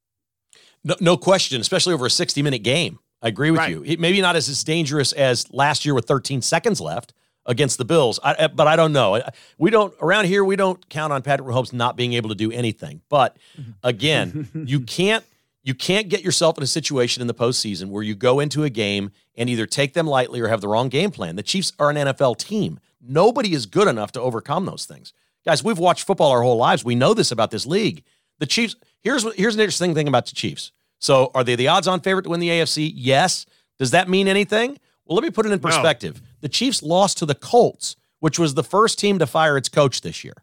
[0.84, 3.00] No, no question, especially over a 60 minute game.
[3.22, 3.72] I agree with Right.
[3.72, 3.84] you.
[3.84, 7.14] It, maybe not as, as dangerous as last year with 13 seconds left
[7.48, 9.22] against the Bills, I, but I don't know.
[9.58, 12.52] We don't, around here, we don't count on Patrick Mahomes not being able to do
[12.52, 13.02] anything.
[13.10, 13.38] But
[13.84, 15.24] again, you can't.
[15.64, 18.70] You can't get yourself in a situation in the postseason where you go into a
[18.70, 21.38] game and either take them lightly or have the wrong game plan.
[21.38, 22.80] The Chiefs are an NFL team.
[23.02, 25.12] Nobody is good enough to overcome those things.
[25.44, 26.86] Guys, we've watched football our whole lives.
[26.86, 28.04] We know this about this league.
[28.38, 30.74] The Chiefs, here's what here's an interesting thing about the Chiefs.
[31.00, 32.92] So are they the odds on favorite to win the AFC?
[32.94, 33.46] Yes.
[33.80, 34.78] Does that mean anything?
[35.06, 35.68] Well, let me put it in No.
[35.70, 36.22] perspective.
[36.42, 40.02] The Chiefs lost to the Colts, which was the first team to fire its coach
[40.02, 40.34] this year.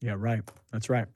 [0.00, 0.42] Yeah, right.
[0.72, 1.06] That's right.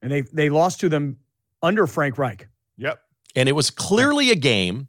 [0.00, 1.18] And they they lost to them
[1.62, 2.48] under Frank Reich.
[2.78, 3.00] Yep.
[3.36, 4.88] And it was clearly a game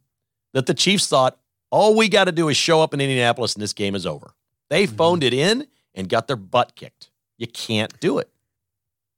[0.53, 1.39] that the Chiefs thought,
[1.71, 4.33] all we got to do is show up in Indianapolis and this game is over.
[4.69, 4.95] They Mhm.
[4.97, 7.09] phoned it in and got their butt kicked.
[7.37, 8.29] You can't do it.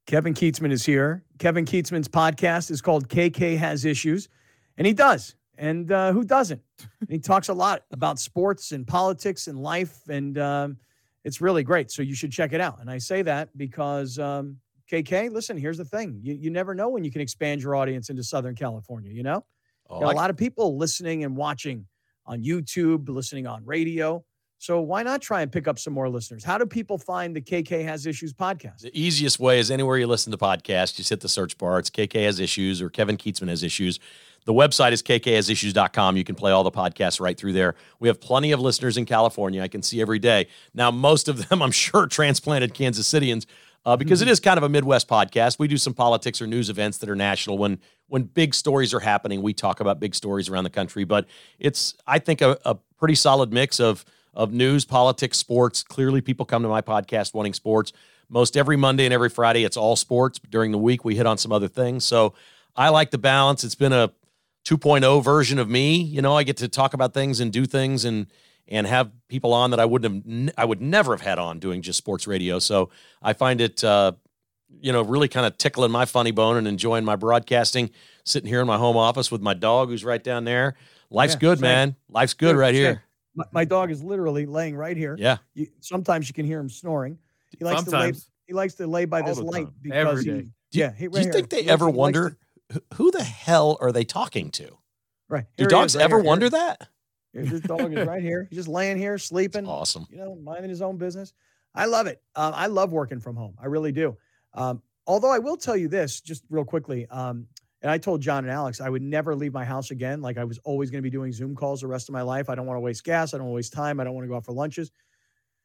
[0.06, 1.24] Kevin Keatsman is here.
[1.40, 4.30] Kevin Keatsman's podcast is called KK Has Issues,
[4.78, 5.36] and he does.
[5.58, 6.62] And uh, who doesn't?
[7.00, 10.78] And he talks a lot about sports and politics and life, and um,
[11.24, 11.90] it's really great.
[11.92, 12.80] So you should check it out.
[12.82, 14.58] And I say that because um,
[14.92, 18.10] KK, listen, here's the thing: you you never know when you can expand your audience
[18.10, 19.12] into Southern California.
[19.12, 19.46] You know,
[19.90, 21.86] Oh, Got I- a lot of people listening and watching
[22.26, 24.24] on YouTube, listening on radio.
[24.66, 26.44] So why not try and pick up some more listeners?
[26.44, 28.80] How do people find the KK Has Issues podcast?
[28.80, 31.78] The easiest way is anywhere you listen to podcasts, just hit the search bar.
[31.78, 34.00] It's KK has issues or Kevin Keatsman has issues.
[34.46, 36.18] The website is kkhasissues.com.
[36.18, 37.76] You can play all the podcasts right through there.
[38.00, 39.62] We have plenty of listeners in California.
[39.62, 40.48] I can see every day.
[40.74, 43.46] Now, most of them, I'm sure, transplanted Kansas Cityans
[43.86, 45.60] uh, because it is kind of a Midwest podcast.
[45.60, 47.60] We do some politics or news events that are national.
[47.60, 51.04] When when big stories are happening, we talk about big stories around the country.
[51.04, 51.28] But
[51.60, 55.84] it's, I think, a, a pretty solid mix of of news, politics, sports.
[55.84, 57.94] Clearly, people come to my podcast wanting sports.
[58.30, 60.40] Most every Monday and every Friday, it's all sports.
[60.50, 62.04] During the week, we hit on some other things.
[62.04, 62.34] So
[62.76, 63.64] I like the balance.
[63.64, 64.12] It's been a
[64.66, 65.96] 2.0 version of me.
[65.98, 68.28] You know, I get to talk about things and do things and
[68.68, 71.84] and have people on that I wouldn't have, I would never have had on doing
[71.84, 72.58] just sports radio.
[72.58, 72.90] So
[73.22, 74.14] I find it, uh,
[74.82, 77.92] you know, really kind of tickling my funny bone and enjoying my broadcasting.
[78.24, 80.74] Sitting here in my home office with my dog, who's right down there.
[81.12, 81.62] Life's Yeah, good, same.
[81.62, 81.96] man.
[82.10, 82.84] Life's good right sure.
[82.84, 83.04] here.
[83.36, 85.16] My, my dog is literally laying right here.
[85.20, 85.38] Yeah.
[85.54, 87.18] You, sometimes you can hear him snoring.
[87.58, 88.14] He likes to lay.
[88.48, 89.74] He likes to lay by All this light time.
[89.82, 90.38] because Every he, day.
[90.40, 90.52] Do you-
[90.84, 90.92] yeah.
[90.94, 92.38] He, Do you right think they He ever wonder
[92.72, 94.78] to- who- the hell are they talking to?
[95.30, 95.46] right.
[95.58, 96.26] Do here he dogs right ever here.
[96.26, 96.90] wonder Here- that?
[97.34, 98.48] This dog is right here.
[98.50, 99.68] He's just laying here sleeping.
[99.68, 100.06] Awesome.
[100.10, 101.34] You know, minding his own business.
[101.74, 102.22] I love it.
[102.36, 103.56] Um, I love working from home.
[103.62, 104.16] I really do.
[104.54, 107.06] Um, although I will tell you this, just real quickly.
[107.10, 107.48] Um,
[107.86, 110.20] And I told John and Alex I would never leave my house again.
[110.20, 112.50] Like I was always going to be doing Zoom calls the rest of my life.
[112.50, 113.32] I don't want to waste gas.
[113.32, 114.00] I don't want to waste time.
[114.00, 114.90] I don't want to go out for lunches.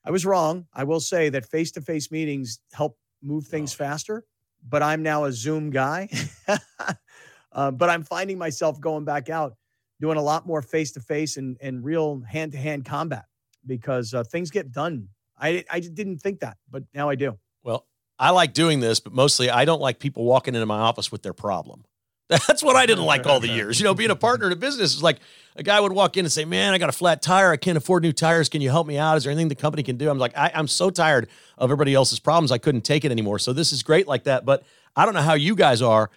[0.04, 0.66] I was wrong.
[0.74, 4.26] I will say that face to face meetings help move things faster,
[4.68, 6.10] but I'm now a Zoom guy.
[7.52, 9.56] uh, but I'm finding myself going back out,
[9.98, 13.24] doing a lot more face to face and and real hand to hand combat
[13.64, 15.08] because uh, things get done.
[15.38, 17.38] I I didn't think that, but now I do.
[17.62, 17.86] Well,
[18.18, 21.22] I like doing this, but mostly I don't like people walking into my office with
[21.22, 21.86] their problem.
[22.30, 23.80] That's what I didn't like all the years.
[23.80, 25.18] You know, being a partner in a business is like
[25.56, 27.50] a guy would walk in and say, Man, I got a flat tire.
[27.50, 28.48] I can't afford new tires.
[28.48, 29.16] Can you help me out?
[29.16, 30.08] Is there anything the company can do?
[30.08, 32.52] I'm like, I, am so tired of everybody else's problems.
[32.52, 33.40] I couldn't take it anymore.
[33.40, 34.44] So this is great like that.
[34.44, 34.62] But
[34.94, 36.08] I don't know how you guys are.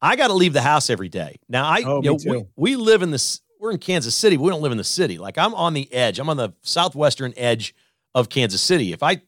[0.00, 1.38] I got to leave the house every day.
[1.48, 4.36] Now, I, oh, you know, we, we live in this, we're in Kansas City.
[4.36, 5.18] But we don't live in the city.
[5.18, 7.74] Like I'm on the edge, I'm on the southwestern edge
[8.14, 8.92] of Kansas City.
[8.92, 9.20] If I,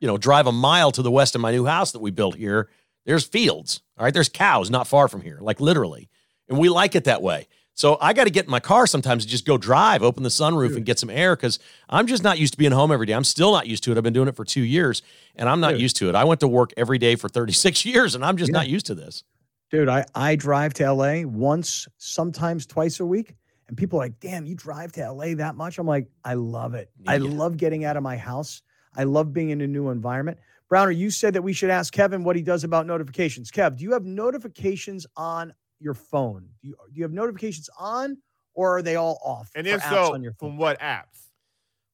[0.00, 2.36] you know, drive a mile to the west of my new house that we built
[2.36, 2.70] here,
[3.04, 3.82] there's fields.
[3.98, 4.14] All right.
[4.14, 6.08] There's cows not far from here, like literally.
[6.48, 7.48] And we like it that way.
[7.74, 10.28] So I got to get in my car sometimes and just go drive, open the
[10.28, 10.76] sunroof Dude.
[10.78, 13.14] and get some air because I'm just not used to being home every day.
[13.14, 13.96] I'm still not used to it.
[13.96, 15.02] I've been doing it for two years
[15.36, 15.80] and I'm not Dude.
[15.80, 16.14] used to it.
[16.14, 18.58] I went to work every day for 36 years and I'm just yeah.
[18.58, 19.24] not used to this.
[19.70, 23.36] Dude, I, I drive to LA once, sometimes twice a week.
[23.68, 25.78] And people are like, damn, you drive to LA that much?
[25.78, 26.90] I'm like, I love it.
[26.98, 27.12] Yeah.
[27.12, 28.60] I love getting out of my house.
[28.94, 30.38] I love being in a new environment.
[30.72, 33.50] Browner, you said that we should ask Kevin what he does about notifications.
[33.50, 36.48] Kev, do you have notifications on your phone?
[36.62, 38.16] Do you, do you have notifications on
[38.54, 39.50] or are they all off?
[39.54, 41.28] And if so, from what apps?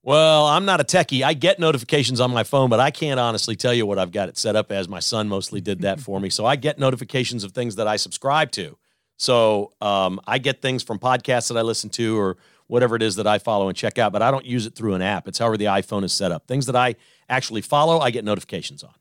[0.04, 1.24] Well, I'm not a techie.
[1.24, 4.28] I get notifications on my phone, but I can't honestly tell you what I've got
[4.28, 4.88] it set up as.
[4.88, 6.30] My son mostly did that for me.
[6.30, 8.78] So I get notifications of things that I subscribe to.
[9.16, 12.36] So um, I get things from podcasts that I listen to or
[12.68, 14.94] whatever it is that I follow and check out, but I don't use it through
[14.94, 15.26] an app.
[15.26, 16.46] It's however the iPhone is set up.
[16.46, 16.94] Things that I
[17.28, 18.92] actually follow, I get notifications on.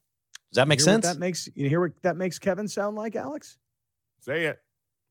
[0.52, 1.06] Does that make sense?
[1.06, 3.58] that makes you hear what that makes Kevin sound like, Alex?
[4.20, 4.60] Say it.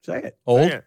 [0.04, 0.38] Say it.
[0.46, 0.70] Old.
[0.70, 0.84] Say it.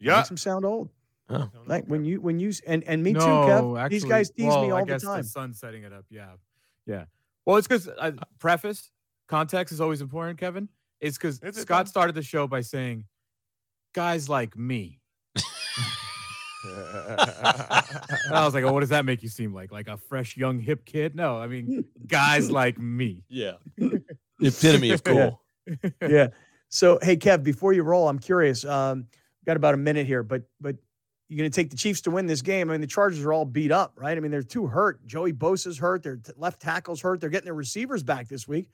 [0.00, 0.16] Yeah.
[0.16, 0.90] Makes him sound old.
[1.30, 1.50] Oh.
[1.66, 3.80] Like when you when you and and me no, too, Kev.
[3.80, 5.22] Actually, These guys tease well, me all I guess the time.
[5.22, 6.04] The sun's setting it up.
[6.10, 6.30] Yeah,
[6.86, 7.04] yeah.
[7.44, 8.90] Well, it's because uh, preface
[9.26, 10.68] context is always important, Kevin.
[11.00, 13.04] It's because Scott it started the show by saying,
[13.94, 15.00] "Guys like me."
[16.64, 19.70] I was like, oh, what does that make you seem like?
[19.70, 21.14] Like a fresh, young, hip kid?
[21.14, 23.24] No, I mean, guys like me.
[23.28, 23.52] Yeah.
[24.40, 25.40] Epitome of cool.
[25.66, 25.90] Yeah.
[26.08, 26.28] yeah.
[26.68, 28.64] So, hey, Kev, before you roll, I'm curious.
[28.64, 29.06] Um,
[29.46, 30.76] got about a minute here, but but
[31.28, 32.70] you're going to take the Chiefs to win this game.
[32.70, 34.16] I mean, the Chargers are all beat up, right?
[34.16, 35.06] I mean, they're too hurt.
[35.06, 36.02] Joey Bosa's hurt.
[36.02, 37.20] Their left tackle's hurt.
[37.20, 38.68] They're getting their receivers back this week.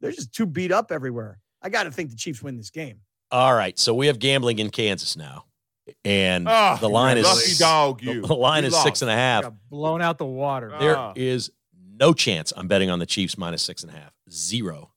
[0.00, 1.38] They're just too beat up everywhere.
[1.60, 3.00] I got to think the Chiefs win this game.
[3.30, 3.78] All right.
[3.78, 5.44] So we have gambling in Kansas now.
[6.04, 8.02] And oh, the line is lucky dog.
[8.08, 8.22] You.
[8.22, 8.84] The line you is lost.
[8.84, 9.50] six and a half.
[9.70, 10.72] blown out the water.
[10.78, 11.12] There uh.
[11.16, 11.50] is
[11.98, 14.12] no chance I'm betting on the Chiefs minus six and a half.
[14.30, 14.92] Zero.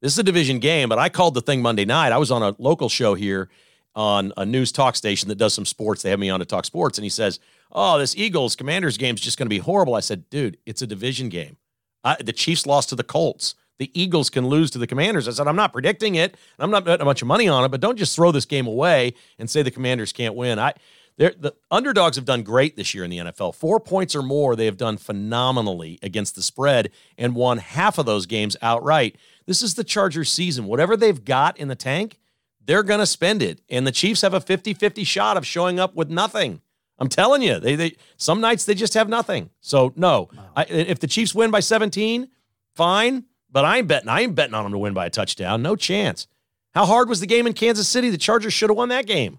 [0.00, 2.12] This is a division game, but I called the thing Monday night.
[2.12, 3.48] I was on a local show here
[3.94, 6.02] on a news talk station that does some sports.
[6.02, 7.38] They have me on to talk sports, and he says,
[7.70, 10.82] "Oh, this Eagles Commanders game is just going to be horrible." I said, "Dude, it's
[10.82, 11.56] a division game.
[12.04, 13.54] I, the Chiefs lost to the Colts.
[13.78, 16.36] The Eagles can lose to the Commanders." I said, "I'm not predicting it.
[16.58, 18.66] I'm not betting a bunch of money on it, but don't just throw this game
[18.66, 20.74] away and say the Commanders can't win." I
[21.16, 23.54] the underdogs have done great this year in the NFL.
[23.54, 28.06] Four points or more, they have done phenomenally against the spread and won half of
[28.06, 29.16] those games outright.
[29.46, 30.66] This is the Chargers season.
[30.66, 32.18] Whatever they've got in the tank,
[32.64, 33.60] they're going to spend it.
[33.68, 36.62] And the Chiefs have a 50 50 shot of showing up with nothing.
[36.98, 39.50] I'm telling you, they, they some nights they just have nothing.
[39.60, 42.28] So, no, I, if the Chiefs win by 17,
[42.74, 43.24] fine.
[43.52, 44.08] But I ain't betting.
[44.08, 45.62] I ain't betting on them to win by a touchdown.
[45.62, 46.26] No chance.
[46.74, 48.08] How hard was the game in Kansas City?
[48.08, 49.38] The Chargers should have won that game.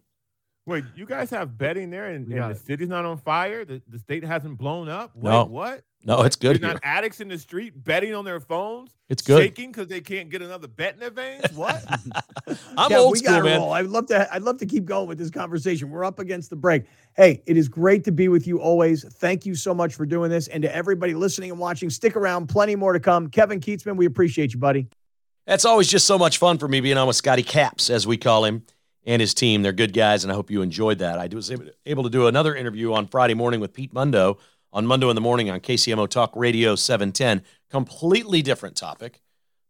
[0.65, 3.65] Wait, you guys have betting there, and, and the city's not on fire.
[3.65, 5.11] The, the state hasn't blown up.
[5.13, 5.43] Wait, no.
[5.43, 5.83] what?
[6.05, 6.61] No, it's good.
[6.61, 8.91] There's not addicts in the street betting on their phones.
[9.09, 9.41] It's good.
[9.41, 11.51] Shaking because they can't get another bet in their veins.
[11.53, 11.83] What?
[12.77, 13.59] I'm yeah, old we school, man.
[13.59, 13.73] Roll.
[13.73, 14.33] I'd love to.
[14.33, 15.89] I'd love to keep going with this conversation.
[15.89, 16.85] We're up against the break.
[17.15, 19.03] Hey, it is great to be with you always.
[19.15, 22.47] Thank you so much for doing this, and to everybody listening and watching, stick around.
[22.47, 23.29] Plenty more to come.
[23.29, 24.87] Kevin Keatsman, we appreciate you, buddy.
[25.45, 28.15] That's always just so much fun for me being on with Scotty Caps, as we
[28.17, 28.63] call him
[29.05, 29.61] and his team.
[29.61, 31.19] They're good guys, and I hope you enjoyed that.
[31.19, 31.51] I was
[31.85, 34.37] able to do another interview on Friday morning with Pete Mundo
[34.71, 37.43] on Mundo in the morning on KCMO Talk Radio 710.
[37.69, 39.21] Completely different topic,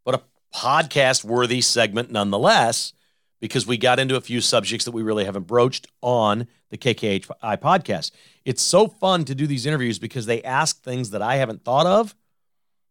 [0.05, 0.21] but a
[0.55, 2.93] podcast worthy segment nonetheless,
[3.41, 7.59] because we got into a few subjects that we really haven't broached on the KKHI
[7.59, 8.11] podcast.
[8.45, 11.85] It's so fun to do these interviews because they ask things that I haven't thought
[11.85, 12.15] of.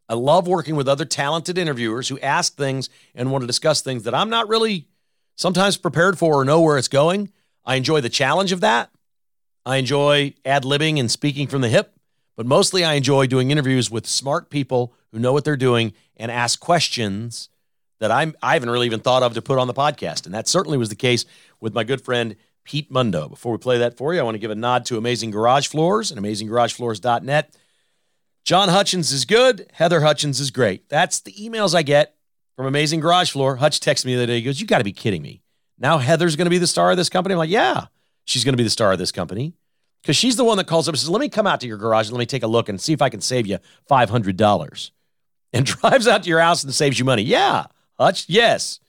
[0.09, 4.03] I love working with other talented interviewers who ask things and want to discuss things
[4.03, 4.89] that I'm not really
[5.37, 7.33] sometimes prepared for or know where it's going.
[7.65, 8.91] I enjoy the challenge of that.
[9.65, 11.95] I enjoy ad libbing and speaking from the hip,
[12.37, 16.31] but mostly I enjoy doing interviews with smart people who know what they're doing and
[16.31, 17.49] ask questions
[18.01, 20.27] that I'm I haven't really even thought of to put on the podcast.
[20.27, 21.25] And that certainly was the case
[21.61, 23.29] with my good friend Pete Mundo.
[23.29, 25.69] Before we play that for you, I want to give a nod to Amazing Garage
[25.69, 27.57] Floors and AmazingGarageFloors.net.
[28.45, 29.69] John Hutchins is good.
[29.73, 30.89] Heather Hutchins is great.
[30.89, 32.17] That's the emails I get
[32.57, 33.57] from Amazing Garage Floor.
[33.57, 34.37] Hutch texted me the other day.
[34.37, 35.43] He goes, You got to be kidding me.
[35.79, 37.35] Now Heather's going to be the star of this company.
[37.35, 37.87] I'm like, Yeah,
[38.25, 39.55] she's going to be the star of this company
[40.03, 41.79] because she's the one that calls up and says, Let me come out to your
[41.79, 43.59] garage and let me take a look and see if I can save you
[43.91, 44.91] $500
[45.53, 47.23] and drives out to your house and saves you money.
[47.23, 47.67] Yeah,
[47.99, 48.81] Hutch, yes.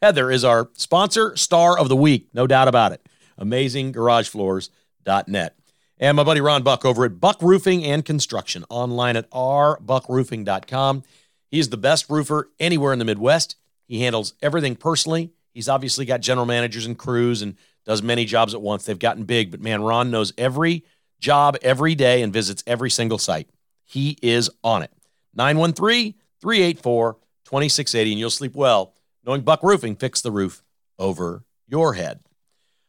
[0.00, 3.04] Heather is our sponsor, star of the week, no doubt about it.
[3.40, 5.54] AmazingGarageFloors.net.
[6.00, 11.02] And my buddy Ron Buck over at Buck Roofing and Construction, online at rbuckroofing.com.
[11.50, 13.56] He's the best roofer anywhere in the Midwest.
[13.86, 15.32] He handles everything personally.
[15.52, 18.84] He's obviously got general managers and crews and does many jobs at once.
[18.84, 20.84] They've gotten big, but man, Ron knows every
[21.20, 23.48] job every day and visits every single site.
[23.84, 24.92] He is on it.
[25.34, 28.94] 913 384 2680, and you'll sleep well
[29.28, 30.62] knowing Buck Roofing fixed the roof
[30.98, 32.20] over your head.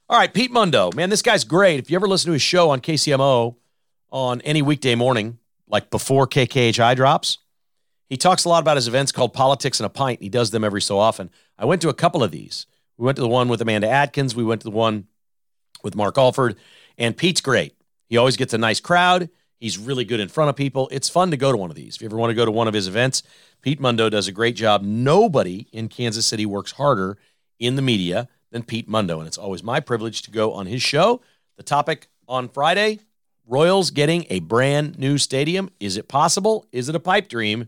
[0.08, 1.80] All right, Pete Mundo, man, this guy's great.
[1.80, 3.58] If you ever listen to his show on KCMO
[4.10, 7.40] on any weekday morning, like before KKHI drops,
[8.10, 10.22] he talks a lot about his events called Politics and a Pint.
[10.22, 11.30] He does them every so often.
[11.58, 12.66] I went to a couple of these.
[12.98, 14.36] We went to the one with Amanda Adkins.
[14.36, 15.08] We went to the one
[15.84, 16.56] with Mark Alford.
[16.98, 17.76] And Pete's great.
[18.08, 19.30] He always gets a nice crowd.
[19.60, 20.90] He's really good in front of people.
[20.92, 21.96] It's fun to go to one of these.
[21.96, 23.24] If you ever want to go to one of his events,
[23.62, 24.82] Pete Mundo does a great job.
[24.82, 27.18] Nobody in Kansas City works harder
[27.60, 29.20] in the media than Pete Mundo.
[29.20, 31.22] And it's always my privilege to go on his show.
[31.58, 33.00] The topic on Friday
[33.50, 35.72] Royals getting a brand new stadium.
[35.80, 36.68] Is it possible?
[36.72, 37.68] Is it a pipe dream?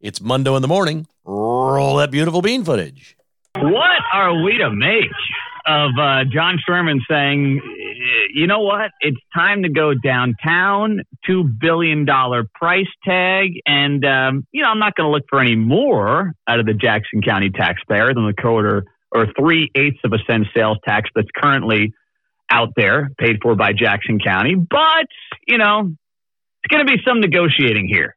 [0.00, 1.06] It's Mundo in the morning.
[1.24, 3.16] Roll that beautiful bean footage.
[3.56, 5.10] What are we to make
[5.66, 7.60] of uh, John Sherman saying,
[8.32, 8.92] you know what?
[9.00, 12.06] It's time to go downtown, $2 billion
[12.54, 13.54] price tag.
[13.66, 16.74] And, um, you know, I'm not going to look for any more out of the
[16.74, 21.28] Jackson County taxpayer than the quarter or three eighths of a cent sales tax that's
[21.36, 21.92] currently
[22.50, 24.54] out there, paid for by Jackson County.
[24.54, 25.06] But,
[25.46, 25.92] you know,
[26.62, 28.14] it's going to be some negotiating here.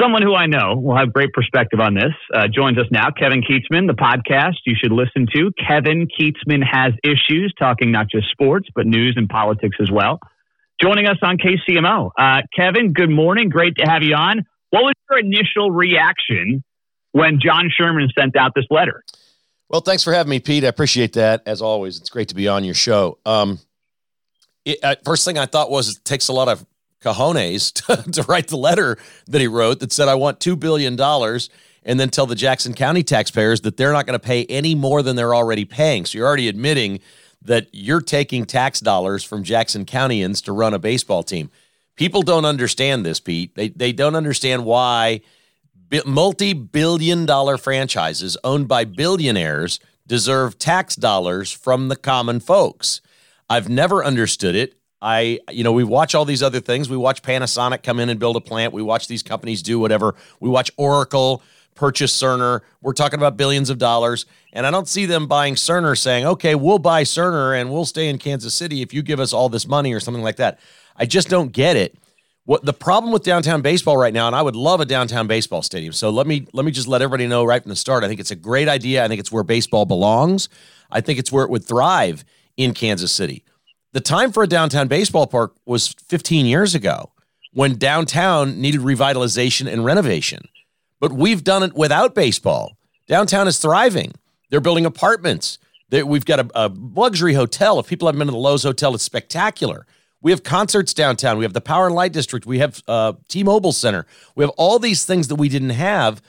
[0.00, 3.42] Someone who I know will have great perspective on this uh, joins us now, Kevin
[3.42, 5.50] Kietzman, the podcast you should listen to.
[5.66, 10.20] Kevin Kietzman has issues, talking not just sports, but news and politics as well.
[10.80, 12.10] Joining us on KCMO.
[12.16, 13.48] Uh, Kevin, good morning.
[13.48, 14.46] Great to have you on.
[14.70, 16.62] What was your initial reaction
[17.12, 19.02] when John Sherman sent out this letter?
[19.68, 20.64] Well, thanks for having me, Pete.
[20.64, 21.42] I appreciate that.
[21.46, 23.18] As always, it's great to be on your show.
[23.26, 23.58] Um,
[24.64, 26.64] it, uh, first thing I thought was it takes a lot of
[27.00, 30.98] cojones to, to write the letter that he wrote that said, I want $2 billion
[31.84, 35.02] and then tell the Jackson County taxpayers that they're not going to pay any more
[35.02, 36.04] than they're already paying.
[36.04, 37.00] So you're already admitting
[37.42, 41.50] that you're taking tax dollars from Jackson Countyans to run a baseball team.
[41.96, 43.54] People don't understand this, Pete.
[43.54, 45.20] They, they don't understand why
[46.04, 53.00] multi billion dollar franchises owned by billionaires deserve tax dollars from the common folks.
[53.48, 54.77] I've never understood it.
[55.00, 56.88] I, you know, we watch all these other things.
[56.88, 58.72] We watch Panasonic come in and build a plant.
[58.72, 60.14] We watch these companies do whatever.
[60.40, 61.42] We watch Oracle
[61.74, 62.60] purchase Cerner.
[62.82, 64.26] We're talking about billions of dollars.
[64.52, 68.08] And I don't see them buying Cerner saying, okay, we'll buy Cerner and we'll stay
[68.08, 70.58] in Kansas City if you give us all this money or something like that.
[70.96, 71.96] I just don't get it.
[72.44, 75.62] What the problem with downtown baseball right now, and I would love a downtown baseball
[75.62, 75.92] stadium.
[75.92, 78.04] So let me let me just let everybody know right from the start.
[78.04, 79.04] I think it's a great idea.
[79.04, 80.48] I think it's where baseball belongs.
[80.90, 82.24] I think it's where it would thrive
[82.56, 83.44] in Kansas City.
[83.92, 87.12] The time for a downtown baseball park was 15 years ago
[87.52, 90.48] when downtown needed revitalization and renovation.
[91.00, 92.76] But we've done it without baseball.
[93.06, 94.12] Downtown is thriving.
[94.50, 95.58] They're building apartments.
[95.90, 97.78] we've got a, a luxury hotel.
[97.78, 99.86] If people haven't been to the Loews Hotel, it's spectacular.
[100.20, 101.38] We have concerts downtown.
[101.38, 102.44] We have the Power and Light District.
[102.44, 104.04] We have uh, T-Mobile Center.
[104.34, 106.20] We have all these things that we didn't have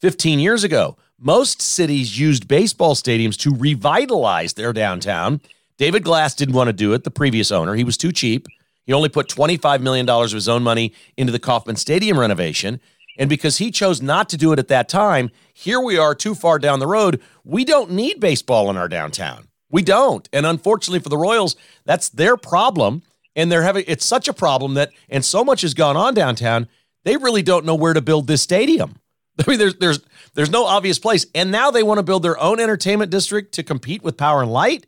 [0.00, 0.96] 15 years ago.
[1.18, 5.40] Most cities used baseball stadiums to revitalize their downtown
[5.82, 7.74] David Glass didn't want to do it, the previous owner.
[7.74, 8.46] He was too cheap.
[8.86, 12.80] He only put $25 million of his own money into the Kauffman Stadium renovation.
[13.18, 16.36] And because he chose not to do it at that time, here we are too
[16.36, 17.20] far down the road.
[17.42, 19.48] We don't need baseball in our downtown.
[19.72, 20.28] We don't.
[20.32, 23.02] And unfortunately for the Royals, that's their problem.
[23.34, 26.68] And they're having it's such a problem that and so much has gone on downtown,
[27.02, 29.00] they really don't know where to build this stadium.
[29.40, 29.98] I mean, there's there's
[30.34, 31.26] there's no obvious place.
[31.34, 34.52] And now they want to build their own entertainment district to compete with Power and
[34.52, 34.86] Light.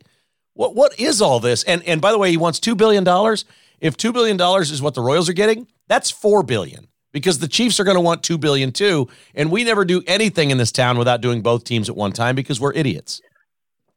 [0.55, 1.63] What what is all this?
[1.63, 3.45] And and by the way, he wants two billion dollars.
[3.79, 7.47] If two billion dollars is what the Royals are getting, that's four billion because the
[7.47, 9.07] Chiefs are going to want two billion too.
[9.35, 12.35] And we never do anything in this town without doing both teams at one time
[12.35, 13.21] because we're idiots.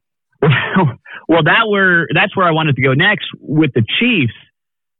[0.42, 4.34] well, that were that's where I wanted to go next with the Chiefs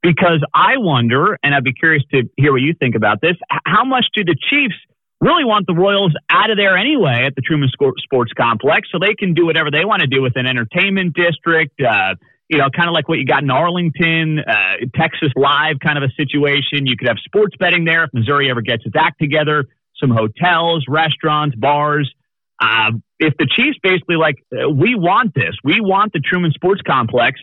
[0.00, 3.36] because I wonder, and I'd be curious to hear what you think about this.
[3.66, 4.76] How much do the Chiefs
[5.20, 9.14] really want the Royals out of there anyway at the Truman Sports Complex so they
[9.14, 12.14] can do whatever they want to do with an entertainment district, uh,
[12.48, 16.04] you know, kind of like what you got in Arlington, uh, Texas Live kind of
[16.04, 16.86] a situation.
[16.86, 19.66] You could have sports betting there if Missouri ever gets its act together,
[20.00, 22.10] some hotels, restaurants, bars.
[22.60, 26.82] Uh, if the Chiefs basically like, uh, we want this, we want the Truman Sports
[26.86, 27.40] Complex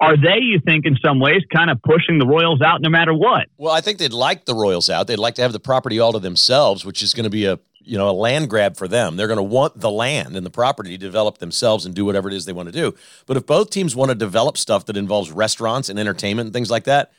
[0.00, 3.12] are they, you think, in some ways, kind of pushing the Royals out no matter
[3.12, 3.48] what?
[3.56, 5.08] Well, I think they'd like the Royals out.
[5.08, 7.58] They'd like to have the property all to themselves, which is going to be a
[7.80, 9.16] you know a land grab for them.
[9.16, 12.28] They're going to want the land and the property to develop themselves and do whatever
[12.28, 12.94] it is they want to do.
[13.26, 16.70] But if both teams want to develop stuff that involves restaurants and entertainment and things
[16.70, 17.12] like that,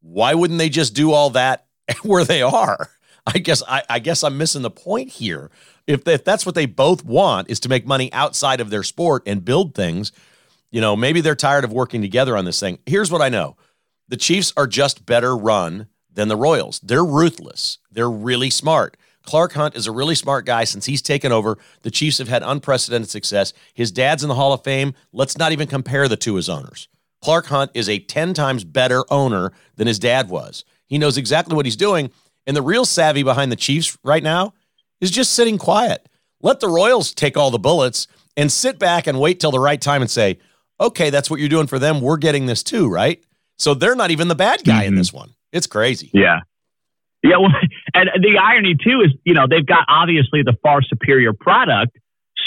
[0.00, 1.66] why wouldn't they just do all that
[2.02, 2.88] where they are?
[3.26, 5.50] I guess I, I guess I'm missing the point here.
[5.86, 9.24] If, if that's what they both want is to make money outside of their sport
[9.26, 10.12] and build things
[10.72, 12.80] you know, maybe they're tired of working together on this thing.
[12.86, 13.56] Here's what I know
[14.08, 16.80] the Chiefs are just better run than the Royals.
[16.80, 18.96] They're ruthless, they're really smart.
[19.24, 21.56] Clark Hunt is a really smart guy since he's taken over.
[21.82, 23.52] The Chiefs have had unprecedented success.
[23.72, 24.94] His dad's in the Hall of Fame.
[25.12, 26.88] Let's not even compare the two as owners.
[27.20, 30.64] Clark Hunt is a 10 times better owner than his dad was.
[30.86, 32.10] He knows exactly what he's doing.
[32.48, 34.54] And the real savvy behind the Chiefs right now
[35.00, 36.08] is just sitting quiet.
[36.40, 39.80] Let the Royals take all the bullets and sit back and wait till the right
[39.80, 40.40] time and say,
[40.82, 42.00] okay, that's what you're doing for them.
[42.00, 43.22] We're getting this too, right?
[43.58, 44.88] So they're not even the bad guy mm-hmm.
[44.88, 45.34] in this one.
[45.52, 46.10] It's crazy.
[46.12, 46.40] Yeah.
[47.22, 47.36] Yeah.
[47.38, 47.50] Well,
[47.94, 51.96] and the irony too is, you know, they've got obviously the far superior product.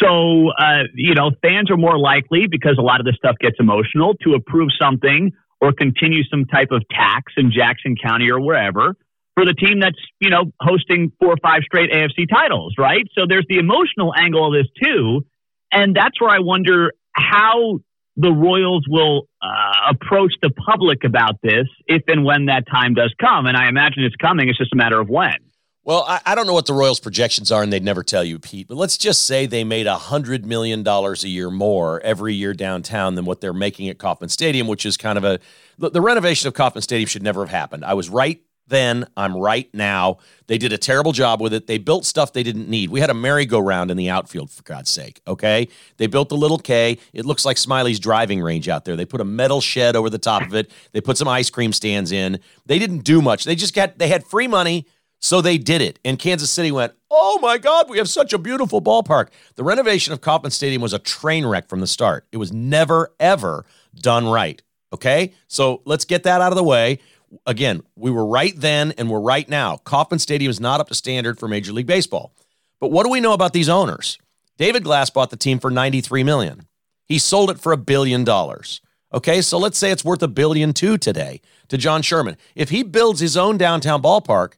[0.01, 3.55] So, uh, you know, fans are more likely because a lot of this stuff gets
[3.59, 5.31] emotional to approve something
[5.61, 8.95] or continue some type of tax in Jackson County or wherever
[9.35, 13.05] for the team that's, you know, hosting four or five straight AFC titles, right?
[13.17, 15.25] So there's the emotional angle of this too.
[15.71, 17.79] And that's where I wonder how
[18.17, 23.13] the Royals will uh, approach the public about this if and when that time does
[23.19, 23.45] come.
[23.45, 24.49] And I imagine it's coming.
[24.49, 25.35] It's just a matter of when.
[25.83, 28.39] Well, I, I don't know what the Royals' projections are, and they'd never tell you,
[28.39, 28.67] Pete.
[28.67, 32.53] But let's just say they made a hundred million dollars a year more every year
[32.53, 35.39] downtown than what they're making at Kauffman Stadium, which is kind of a
[35.77, 37.85] the, the renovation of Kauffman Stadium should never have happened.
[37.85, 39.05] I was right then.
[39.15, 40.17] I'm right now.
[40.47, 41.67] They did a terrible job with it.
[41.67, 42.89] They built stuff they didn't need.
[42.89, 45.21] We had a merry-go-round in the outfield, for God's sake.
[45.27, 45.67] Okay.
[45.97, 46.97] They built the little K.
[47.13, 48.95] It looks like Smiley's driving range out there.
[48.95, 50.71] They put a metal shed over the top of it.
[50.91, 52.39] They put some ice cream stands in.
[52.65, 53.43] They didn't do much.
[53.45, 54.87] They just got, they had free money.
[55.21, 55.97] So they did it.
[56.05, 59.29] And Kansas City went, oh my God, we have such a beautiful ballpark.
[59.55, 62.27] The renovation of Kauffman Stadium was a train wreck from the start.
[62.31, 64.61] It was never, ever done right.
[64.93, 65.33] Okay.
[65.47, 66.99] So let's get that out of the way
[67.45, 69.77] again, we were right then and we're right now.
[69.77, 72.33] Kauffman Stadium is not up to standard for Major League Baseball.
[72.79, 74.17] But what do we know about these owners?
[74.57, 76.67] David Glass bought the team for 93 million.
[77.05, 78.81] He sold it for a billion dollars.
[79.13, 82.37] Okay, so let's say it's worth a billion two today to John Sherman.
[82.55, 84.53] If he builds his own downtown ballpark,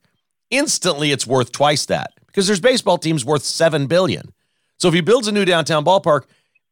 [0.49, 4.33] instantly it's worth twice that because there's baseball teams worth 7 billion.
[4.77, 6.23] So if he builds a new downtown ballpark,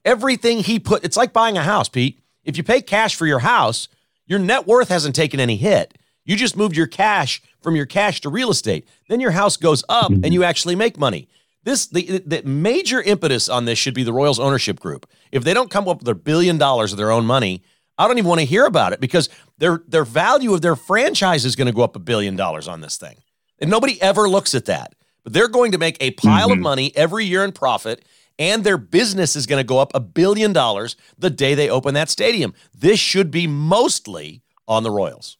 [0.03, 2.19] everything he put it's like buying a house, Pete.
[2.43, 3.87] If you pay cash for your house,
[4.25, 5.97] your net worth hasn't taken any hit.
[6.25, 8.87] You just moved your cash from your cash to real estate.
[9.07, 11.29] Then your house goes up and you actually make money.
[11.63, 15.07] This the, the major impetus on this should be the Royals ownership group.
[15.31, 17.63] If they don't come up with a billion dollars of their own money,
[17.97, 21.45] I don't even want to hear about it because their their value of their franchise
[21.45, 23.17] is going to go up a billion dollars on this thing.
[23.59, 24.93] And nobody ever looks at that.
[25.23, 26.53] But they're going to make a pile mm-hmm.
[26.53, 28.05] of money every year in profit
[28.37, 31.93] and their business is going to go up a billion dollars the day they open
[31.93, 32.53] that stadium.
[32.73, 35.37] This should be mostly on the Royals.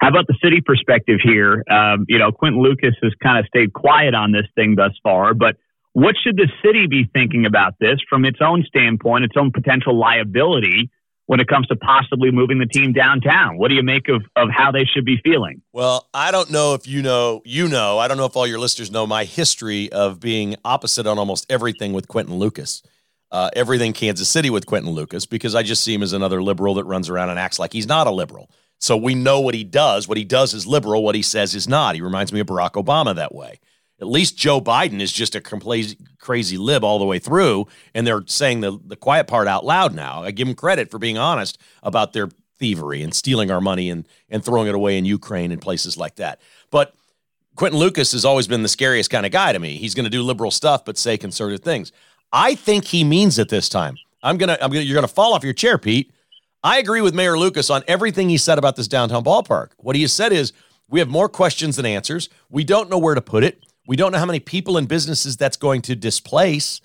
[0.00, 1.64] How about the city perspective here?
[1.68, 5.34] Um, you know, Quinton Lucas has kind of stayed quiet on this thing thus far,
[5.34, 5.56] but
[5.92, 9.98] what should the city be thinking about this from its own standpoint, its own potential
[9.98, 10.90] liability?
[11.28, 13.58] When it comes to possibly moving the team downtown.
[13.58, 15.60] What do you make of, of how they should be feeling?
[15.74, 18.58] Well, I don't know if you know, you know, I don't know if all your
[18.58, 22.82] listeners know my history of being opposite on almost everything with Quinton Lucas.
[23.30, 26.72] Uh, everything Kansas City with Quinton Lucas because I just see him as another liberal
[26.76, 28.50] that runs around and acts like he's not a liberal.
[28.80, 30.08] So we know what he does.
[30.08, 31.02] What he does is liberal.
[31.02, 31.94] What he says is not.
[31.94, 33.60] He reminds me of Barack Obama that way.
[34.00, 38.06] At least Joe Biden is just a complete crazy lib all the way through, and
[38.06, 40.22] they're saying the, the quiet part out loud now.
[40.22, 42.28] I give them credit for being honest about their
[42.58, 46.16] thievery and stealing our money and, and throwing it away in Ukraine and places like
[46.16, 46.40] that.
[46.70, 46.94] But
[47.56, 49.76] Quinton Lucas has always been the scariest kind of guy to me.
[49.76, 51.92] He's going to do liberal stuff, but say conservative things.
[52.32, 53.96] I think he means it this time.
[54.22, 56.12] I'm gonna, I'm gonna, you're gonna fall off your chair, Pete.
[56.62, 59.70] I agree with Mayor Lucas on everything he said about this downtown ballpark.
[59.78, 60.52] What he has said is
[60.88, 62.28] we have more questions than answers.
[62.50, 63.62] We don't know where to put it.
[63.88, 66.82] We don't know how many people and businesses that's going to displace.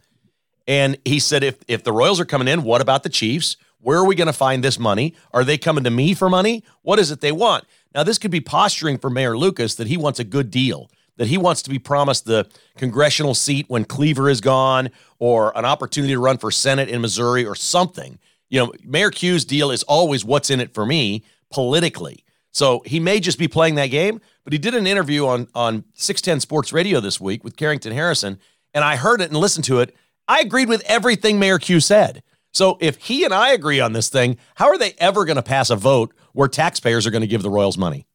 [0.65, 3.57] And he said, if if the Royals are coming in, what about the Chiefs?
[3.81, 5.13] Where are we going to find this money?
[5.33, 6.63] Are they coming to me for money?
[6.81, 7.65] What is it they want?
[7.93, 11.27] Now, this could be posturing for Mayor Lucas that he wants a good deal, that
[11.27, 12.47] he wants to be promised the
[12.77, 14.89] congressional seat when Cleaver is gone
[15.19, 18.17] or an opportunity to run for Senate in Missouri or something.
[18.49, 22.23] You know, Mayor Q's deal is always what's in it for me politically.
[22.53, 25.83] So he may just be playing that game, but he did an interview on on
[25.95, 28.39] 610 Sports Radio this week with Carrington Harrison,
[28.73, 29.95] and I heard it and listened to it.
[30.27, 32.23] I agreed with everything Mayor Q said.
[32.53, 35.43] So if he and I agree on this thing, how are they ever going to
[35.43, 38.05] pass a vote where taxpayers are going to give the Royals money?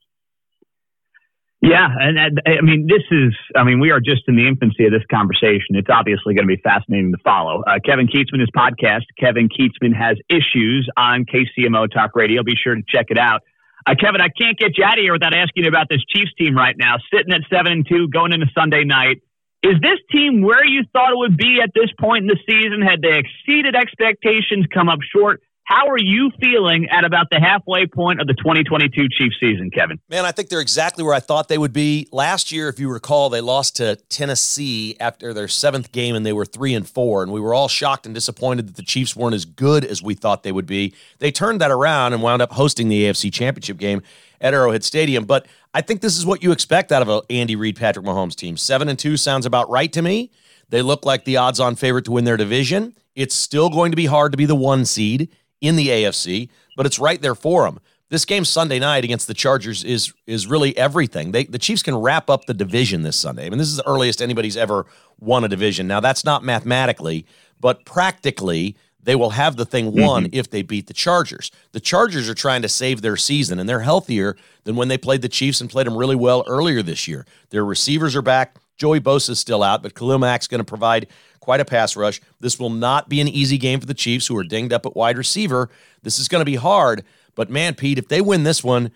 [1.61, 4.93] Yeah, and I mean, this is, I mean, we are just in the infancy of
[4.93, 5.75] this conversation.
[5.75, 7.65] It's obviously going to be fascinating to follow.
[7.67, 12.45] Uh, Kevin Kietzman, his podcast, Kevin Kietzman has issues on KCMO Talk Radio.
[12.45, 13.43] Be sure to check it out.
[13.87, 16.33] Uh, Kevin, I can't get you out of here without asking you about this Chiefs
[16.39, 19.23] team right now, sitting at seven and two, going into Sunday night.
[19.63, 22.81] Is this team where you thought it would be at this point in the season?
[22.81, 25.43] Had they exceeded expectations, come up short?
[25.69, 30.01] How are you feeling at about the halfway point of the 2022 Chiefs season, Kevin?
[30.09, 32.09] Man, I think they're exactly where I thought they would be.
[32.11, 36.33] Last year, if you recall, they lost to Tennessee after their seventh game and they
[36.33, 37.23] were three and four.
[37.23, 40.15] And we were all shocked and disappointed that the Chiefs weren't as good as we
[40.15, 40.95] thought they would be.
[41.19, 44.01] They turned that around and wound up hosting the AFC Championship game
[44.41, 45.27] at Arrowhead Stadium.
[45.27, 48.37] But I think this is what you expect out of a Andy Reid Patrick Mahomes
[48.37, 48.57] team.
[48.57, 50.31] Seven and two sounds about right to me.
[50.71, 52.95] They look like the odds on favorite to win their division.
[53.15, 55.29] It's still going to be hard to be the one seed
[55.61, 57.81] in the AFC, but it's right there for them.
[58.11, 61.33] This game Sunday night against the Chargers is is really everything.
[61.33, 63.47] They the Chiefs can wrap up the division this Sunday.
[63.47, 64.87] I mean, this is the earliest anybody's ever
[65.21, 65.87] won a division.
[65.87, 67.27] Now that's not mathematically,
[67.61, 70.39] but practically they will have the thing won mm-hmm.
[70.39, 71.51] if they beat the Chargers.
[71.73, 75.23] The Chargers are trying to save their season, and they're healthier than when they played
[75.23, 77.25] the Chiefs and played them really well earlier this year.
[77.51, 78.57] Their receivers are back.
[78.77, 81.09] Joey Bosa is still out, but Khalil Mack's going to provide
[81.49, 82.21] quite a pass rush.
[82.41, 84.95] This will not be an easy game for the Chiefs, who are dinged up at
[84.95, 85.71] wide receiver.
[86.03, 87.05] This is going to be hard.
[87.35, 88.91] But man, Pete, if they win this one,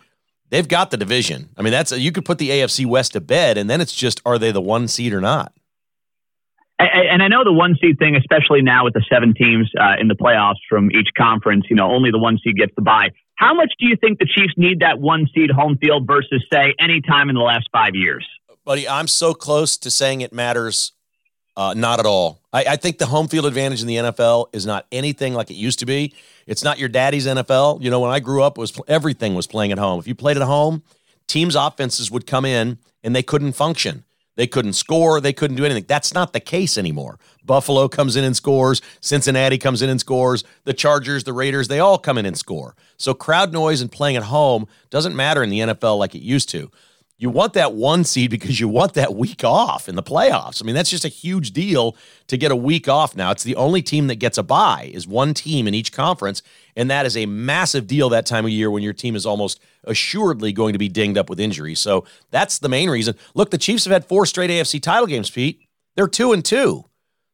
[0.50, 1.48] they've got the division.
[1.57, 3.94] I mean, that's a, you could put the AFC West to bed, and then it's
[3.94, 5.55] just are they the one seed or not?
[6.78, 10.09] And I know the one seed thing, especially now with the seven teams uh, in
[10.09, 13.12] the playoffs from each conference, you know, only the one seed gets the bye.
[13.36, 16.74] How much do you think the Chiefs need that one seed home field versus, say,
[16.78, 18.28] any time in the last five years?
[18.62, 20.92] Buddy, I'm so close to saying it matters
[21.57, 22.40] uh, not at all.
[22.53, 25.55] I, I, think the home field advantage in the NFL is not anything like it
[25.55, 26.14] used to be.
[26.46, 27.82] It's not your daddy's NFL.
[27.82, 30.00] You know, when I grew up, was everything was playing at home.
[30.00, 30.82] If you played at home,
[31.26, 34.05] teams' offenses would come in and they couldn't function.
[34.34, 35.20] They couldn't score.
[35.20, 35.84] They couldn't do anything.
[35.86, 37.18] That's not the case anymore.
[37.44, 38.80] Buffalo comes in and scores.
[39.00, 40.42] Cincinnati comes in and scores.
[40.64, 42.74] The Chargers, the Raiders, they all come in and score.
[42.96, 46.48] So crowd noise and playing at home doesn't matter in the NFL like it used
[46.50, 46.70] to
[47.22, 50.60] you want that one seed because you want that week off in the playoffs.
[50.60, 51.96] I mean, that's just a huge deal
[52.26, 53.30] to get a week off now.
[53.30, 56.42] It's the only team that gets a bye is one team in each conference,
[56.74, 59.60] and that is a massive deal that time of year when your team is almost
[59.84, 61.78] assuredly going to be dinged up with injuries.
[61.78, 63.14] So that's the main reason.
[63.36, 65.68] Look, the Chiefs have had four straight AFC title games, Pete.
[65.94, 66.84] They're 2 and 2.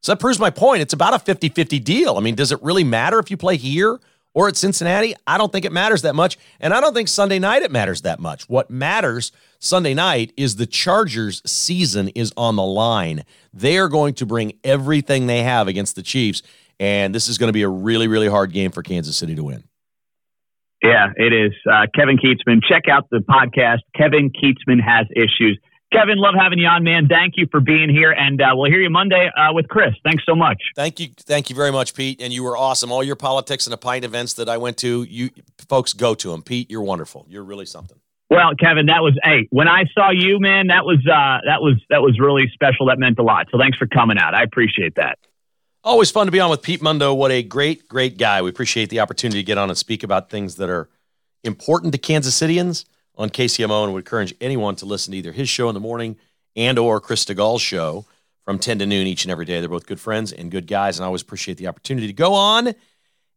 [0.02, 0.82] So that proves my point.
[0.82, 2.18] It's about a 50-50 deal.
[2.18, 3.98] I mean, does it really matter if you play here
[4.38, 5.16] or at Cincinnati?
[5.26, 8.02] I don't think it matters that much, and I don't think Sunday night it matters
[8.02, 8.48] that much.
[8.48, 13.24] What matters Sunday night is the Chargers' season is on the line.
[13.52, 16.44] They are going to bring everything they have against the Chiefs,
[16.78, 19.42] and this is going to be a really, really hard game for Kansas City to
[19.42, 19.64] win.
[20.84, 21.52] Yeah, it is.
[21.68, 23.80] Uh, Kevin Kietzman, check out the podcast.
[23.96, 25.58] Kevin Kietzman has issues.
[25.92, 27.08] Kevin, love having you on, man.
[27.08, 29.94] Thank you for being here, and uh, we'll hear you Monday uh, with Chris.
[30.04, 30.60] Thanks so much.
[30.76, 32.20] Thank you, thank you very much, Pete.
[32.20, 32.92] And you were awesome.
[32.92, 35.30] All your politics and the pint events that I went to, you
[35.68, 36.42] folks go to them.
[36.42, 37.24] Pete, you're wonderful.
[37.28, 37.98] You're really something.
[38.30, 39.48] Well, Kevin, that was hey.
[39.50, 42.86] When I saw you, man, that was uh, that was that was really special.
[42.86, 43.48] That meant a lot.
[43.50, 44.34] So thanks for coming out.
[44.34, 45.18] I appreciate that.
[45.82, 47.14] Always fun to be on with Pete Mundo.
[47.14, 48.42] What a great, great guy.
[48.42, 50.90] We appreciate the opportunity to get on and speak about things that are
[51.44, 52.84] important to Kansas Cityans
[53.18, 56.16] on KCMO, and would encourage anyone to listen to either his show in the morning
[56.56, 58.06] and or Chris Stegall's show
[58.44, 59.60] from 10 to noon each and every day.
[59.60, 62.32] They're both good friends and good guys, and I always appreciate the opportunity to go
[62.32, 62.74] on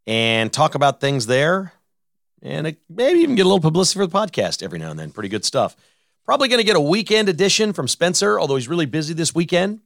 [0.07, 1.73] and talk about things there
[2.41, 5.11] and maybe even get a little publicity for the podcast every now and then.
[5.11, 5.75] Pretty good stuff.
[6.25, 9.81] Probably going to get a weekend edition from Spencer, although he's really busy this weekend.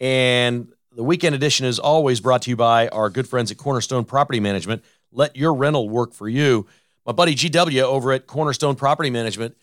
[0.00, 4.04] And the weekend edition is always brought to you by our good friends at Cornerstone
[4.04, 4.82] Property Management.
[5.12, 6.66] Let your rental work for you.
[7.10, 9.56] My buddy GW over at Cornerstone Property Management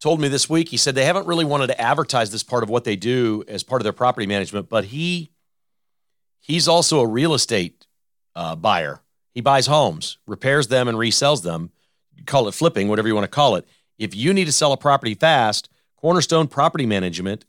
[0.00, 2.70] told me this week, he said they haven't really wanted to advertise this part of
[2.70, 5.32] what they do as part of their property management, but he
[6.38, 7.88] he's also a real estate
[8.36, 9.00] uh, buyer.
[9.32, 11.72] He buys homes, repairs them, and resells them
[12.24, 13.66] call it flipping, whatever you want to call it.
[13.98, 17.46] If you need to sell a property fast, Cornerstone Property Management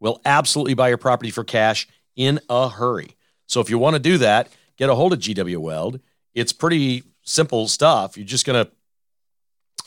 [0.00, 1.86] will absolutely buy your property for cash
[2.16, 3.14] in a hurry.
[3.46, 6.00] So if you want to do that, get a hold of GW Weld.
[6.34, 8.16] It's pretty simple stuff.
[8.16, 8.72] You're just going to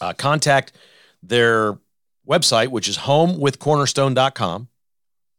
[0.01, 0.73] uh, contact
[1.21, 1.77] their
[2.27, 4.67] website, which is homewithcornerstone.com.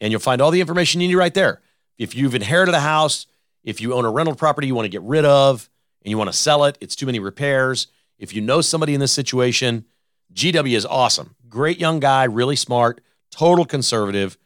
[0.01, 1.61] and you'll find all the information you need right there.
[1.99, 3.27] If you've inherited a house,
[3.63, 5.69] if you own a rental property you want to get rid of
[6.03, 7.89] and you want to sell it, it's too many repairs.
[8.19, 9.85] If you know somebody in this situation,
[10.33, 11.37] GW is awesome.
[11.49, 13.01] Great young guy, really smart,
[13.31, 14.39] total conservative.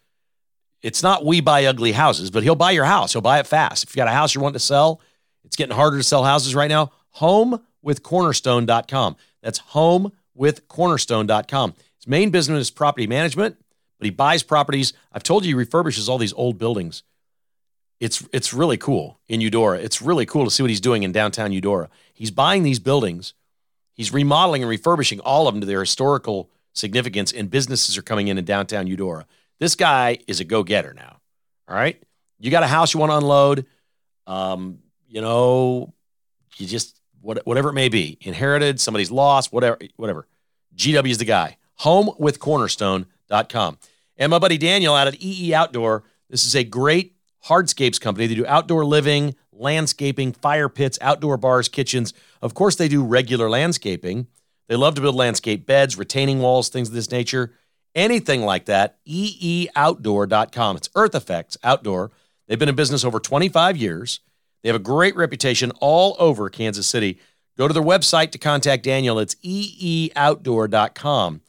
[0.83, 3.13] It's not we buy ugly houses, but he'll buy your house.
[3.13, 3.85] He'll buy it fast.
[3.85, 5.01] If you got a house you want to sell,
[5.45, 6.93] it's getting harder to sell houses right now.
[7.19, 9.17] Homewithcornerstone.com.
[9.45, 11.75] That's homewithcornerstone.com.
[11.99, 13.57] His main business is property management,
[13.99, 14.95] but he buys properties.
[15.13, 17.05] I've told you he refurbishes all these old buildings.
[18.01, 19.79] It's it's really cool in Eudora.
[19.79, 21.89] It's really cool to see what he's doing in downtown Eudora.
[22.13, 23.35] He's buying these buildings,
[23.93, 28.27] he's remodeling and refurbishing all of them to their historical significance, and businesses are coming
[28.29, 29.27] in in downtown Eudora.
[29.61, 31.21] This guy is a go-getter now.
[31.69, 32.03] All right,
[32.41, 33.67] you got a house you want to unload.
[34.27, 35.95] Um, you know,
[36.57, 40.27] you just what, whatever it may be, inherited, somebody's lost, whatever, whatever.
[40.77, 41.57] GW is the guy.
[41.81, 43.79] Homewithcornerstone.com.
[44.17, 46.05] And my buddy Daniel out at EE Outdoor.
[46.31, 47.17] This is a great
[47.47, 48.27] hardscapes company.
[48.27, 52.15] They do outdoor living, landscaping, fire pits, outdoor bars, kitchens.
[52.41, 54.29] Of course, they do regular landscaping.
[54.69, 57.53] They love to build landscape beds, retaining walls, things of this nature.
[57.95, 60.77] Anything like that, eeoutdoor.com.
[60.77, 62.11] It's Earth Effects Outdoor.
[62.47, 64.21] They've been in business over 25 years.
[64.65, 67.21] They have a great reputation all over Kansas City.
[67.59, 69.19] Go to their website to contact Daniel.
[69.19, 71.43] It's eeoutdoor.com.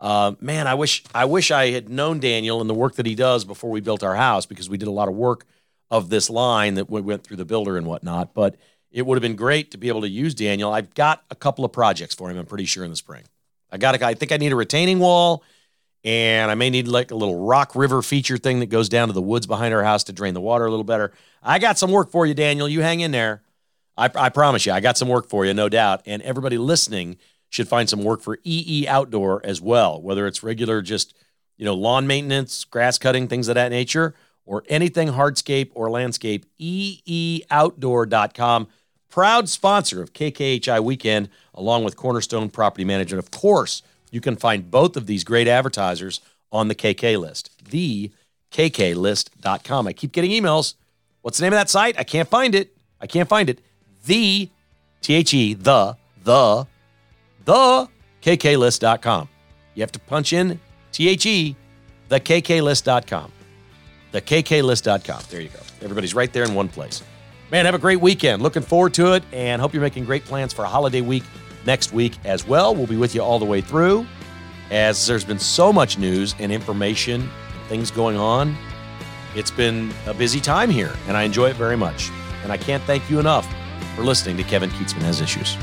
[0.00, 3.16] Uh, man, I wish I wish I had known Daniel and the work that he
[3.16, 5.44] does before we built our house because we did a lot of work
[5.90, 8.32] of this line that we went through the builder and whatnot.
[8.32, 8.56] But
[8.92, 10.72] it would have been great to be able to use Daniel.
[10.72, 12.38] I've got a couple of projects for him.
[12.38, 13.24] I'm pretty sure in the spring.
[13.72, 15.42] I got a, I think I need a retaining wall,
[16.04, 19.14] and I may need like a little rock river feature thing that goes down to
[19.14, 21.12] the woods behind our house to drain the water a little better.
[21.42, 22.68] I got some work for you, Daniel.
[22.68, 23.42] You hang in there.
[23.96, 26.02] I, I promise you, I got some work for you, no doubt.
[26.06, 27.18] And everybody listening
[27.50, 31.14] should find some work for EE Outdoor as well, whether it's regular just,
[31.56, 36.46] you know, lawn maintenance, grass cutting, things of that nature, or anything hardscape or landscape,
[36.58, 38.68] eeoutdoor.com.
[39.10, 43.22] Proud sponsor of KKHI Weekend, along with Cornerstone Property Management.
[43.22, 43.82] Of course,
[44.12, 46.20] you can find both of these great advertisers
[46.52, 48.12] on the KK list, the
[48.52, 49.88] kklist.com.
[49.88, 50.74] I keep getting emails.
[51.22, 51.98] What's the name of that site?
[51.98, 52.76] I can't find it.
[53.00, 53.60] I can't find it.
[54.04, 54.48] The,
[55.00, 56.66] T H E, the, the
[57.44, 57.88] the
[58.22, 59.28] kklist.com.
[59.74, 60.60] You have to punch in
[60.92, 61.56] T H E,
[62.08, 63.32] the kklist.com.
[64.12, 65.22] The kklist.com.
[65.30, 65.58] There you go.
[65.80, 67.02] Everybody's right there in one place.
[67.50, 68.42] Man, have a great weekend.
[68.42, 71.24] Looking forward to it and hope you're making great plans for a holiday week
[71.66, 72.74] next week as well.
[72.74, 74.06] We'll be with you all the way through
[74.70, 78.56] as there's been so much news and information and things going on.
[79.34, 82.10] It's been a busy time here and I enjoy it very much.
[82.42, 83.46] And I can't thank you enough
[83.94, 85.56] for listening to Kevin Kietzman Has Issues.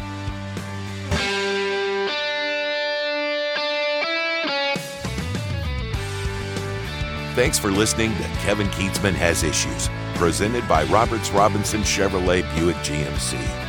[7.35, 13.68] Thanks for listening to Kevin Kietzman Has Issues, presented by Roberts Robinson Chevrolet Buick GMC.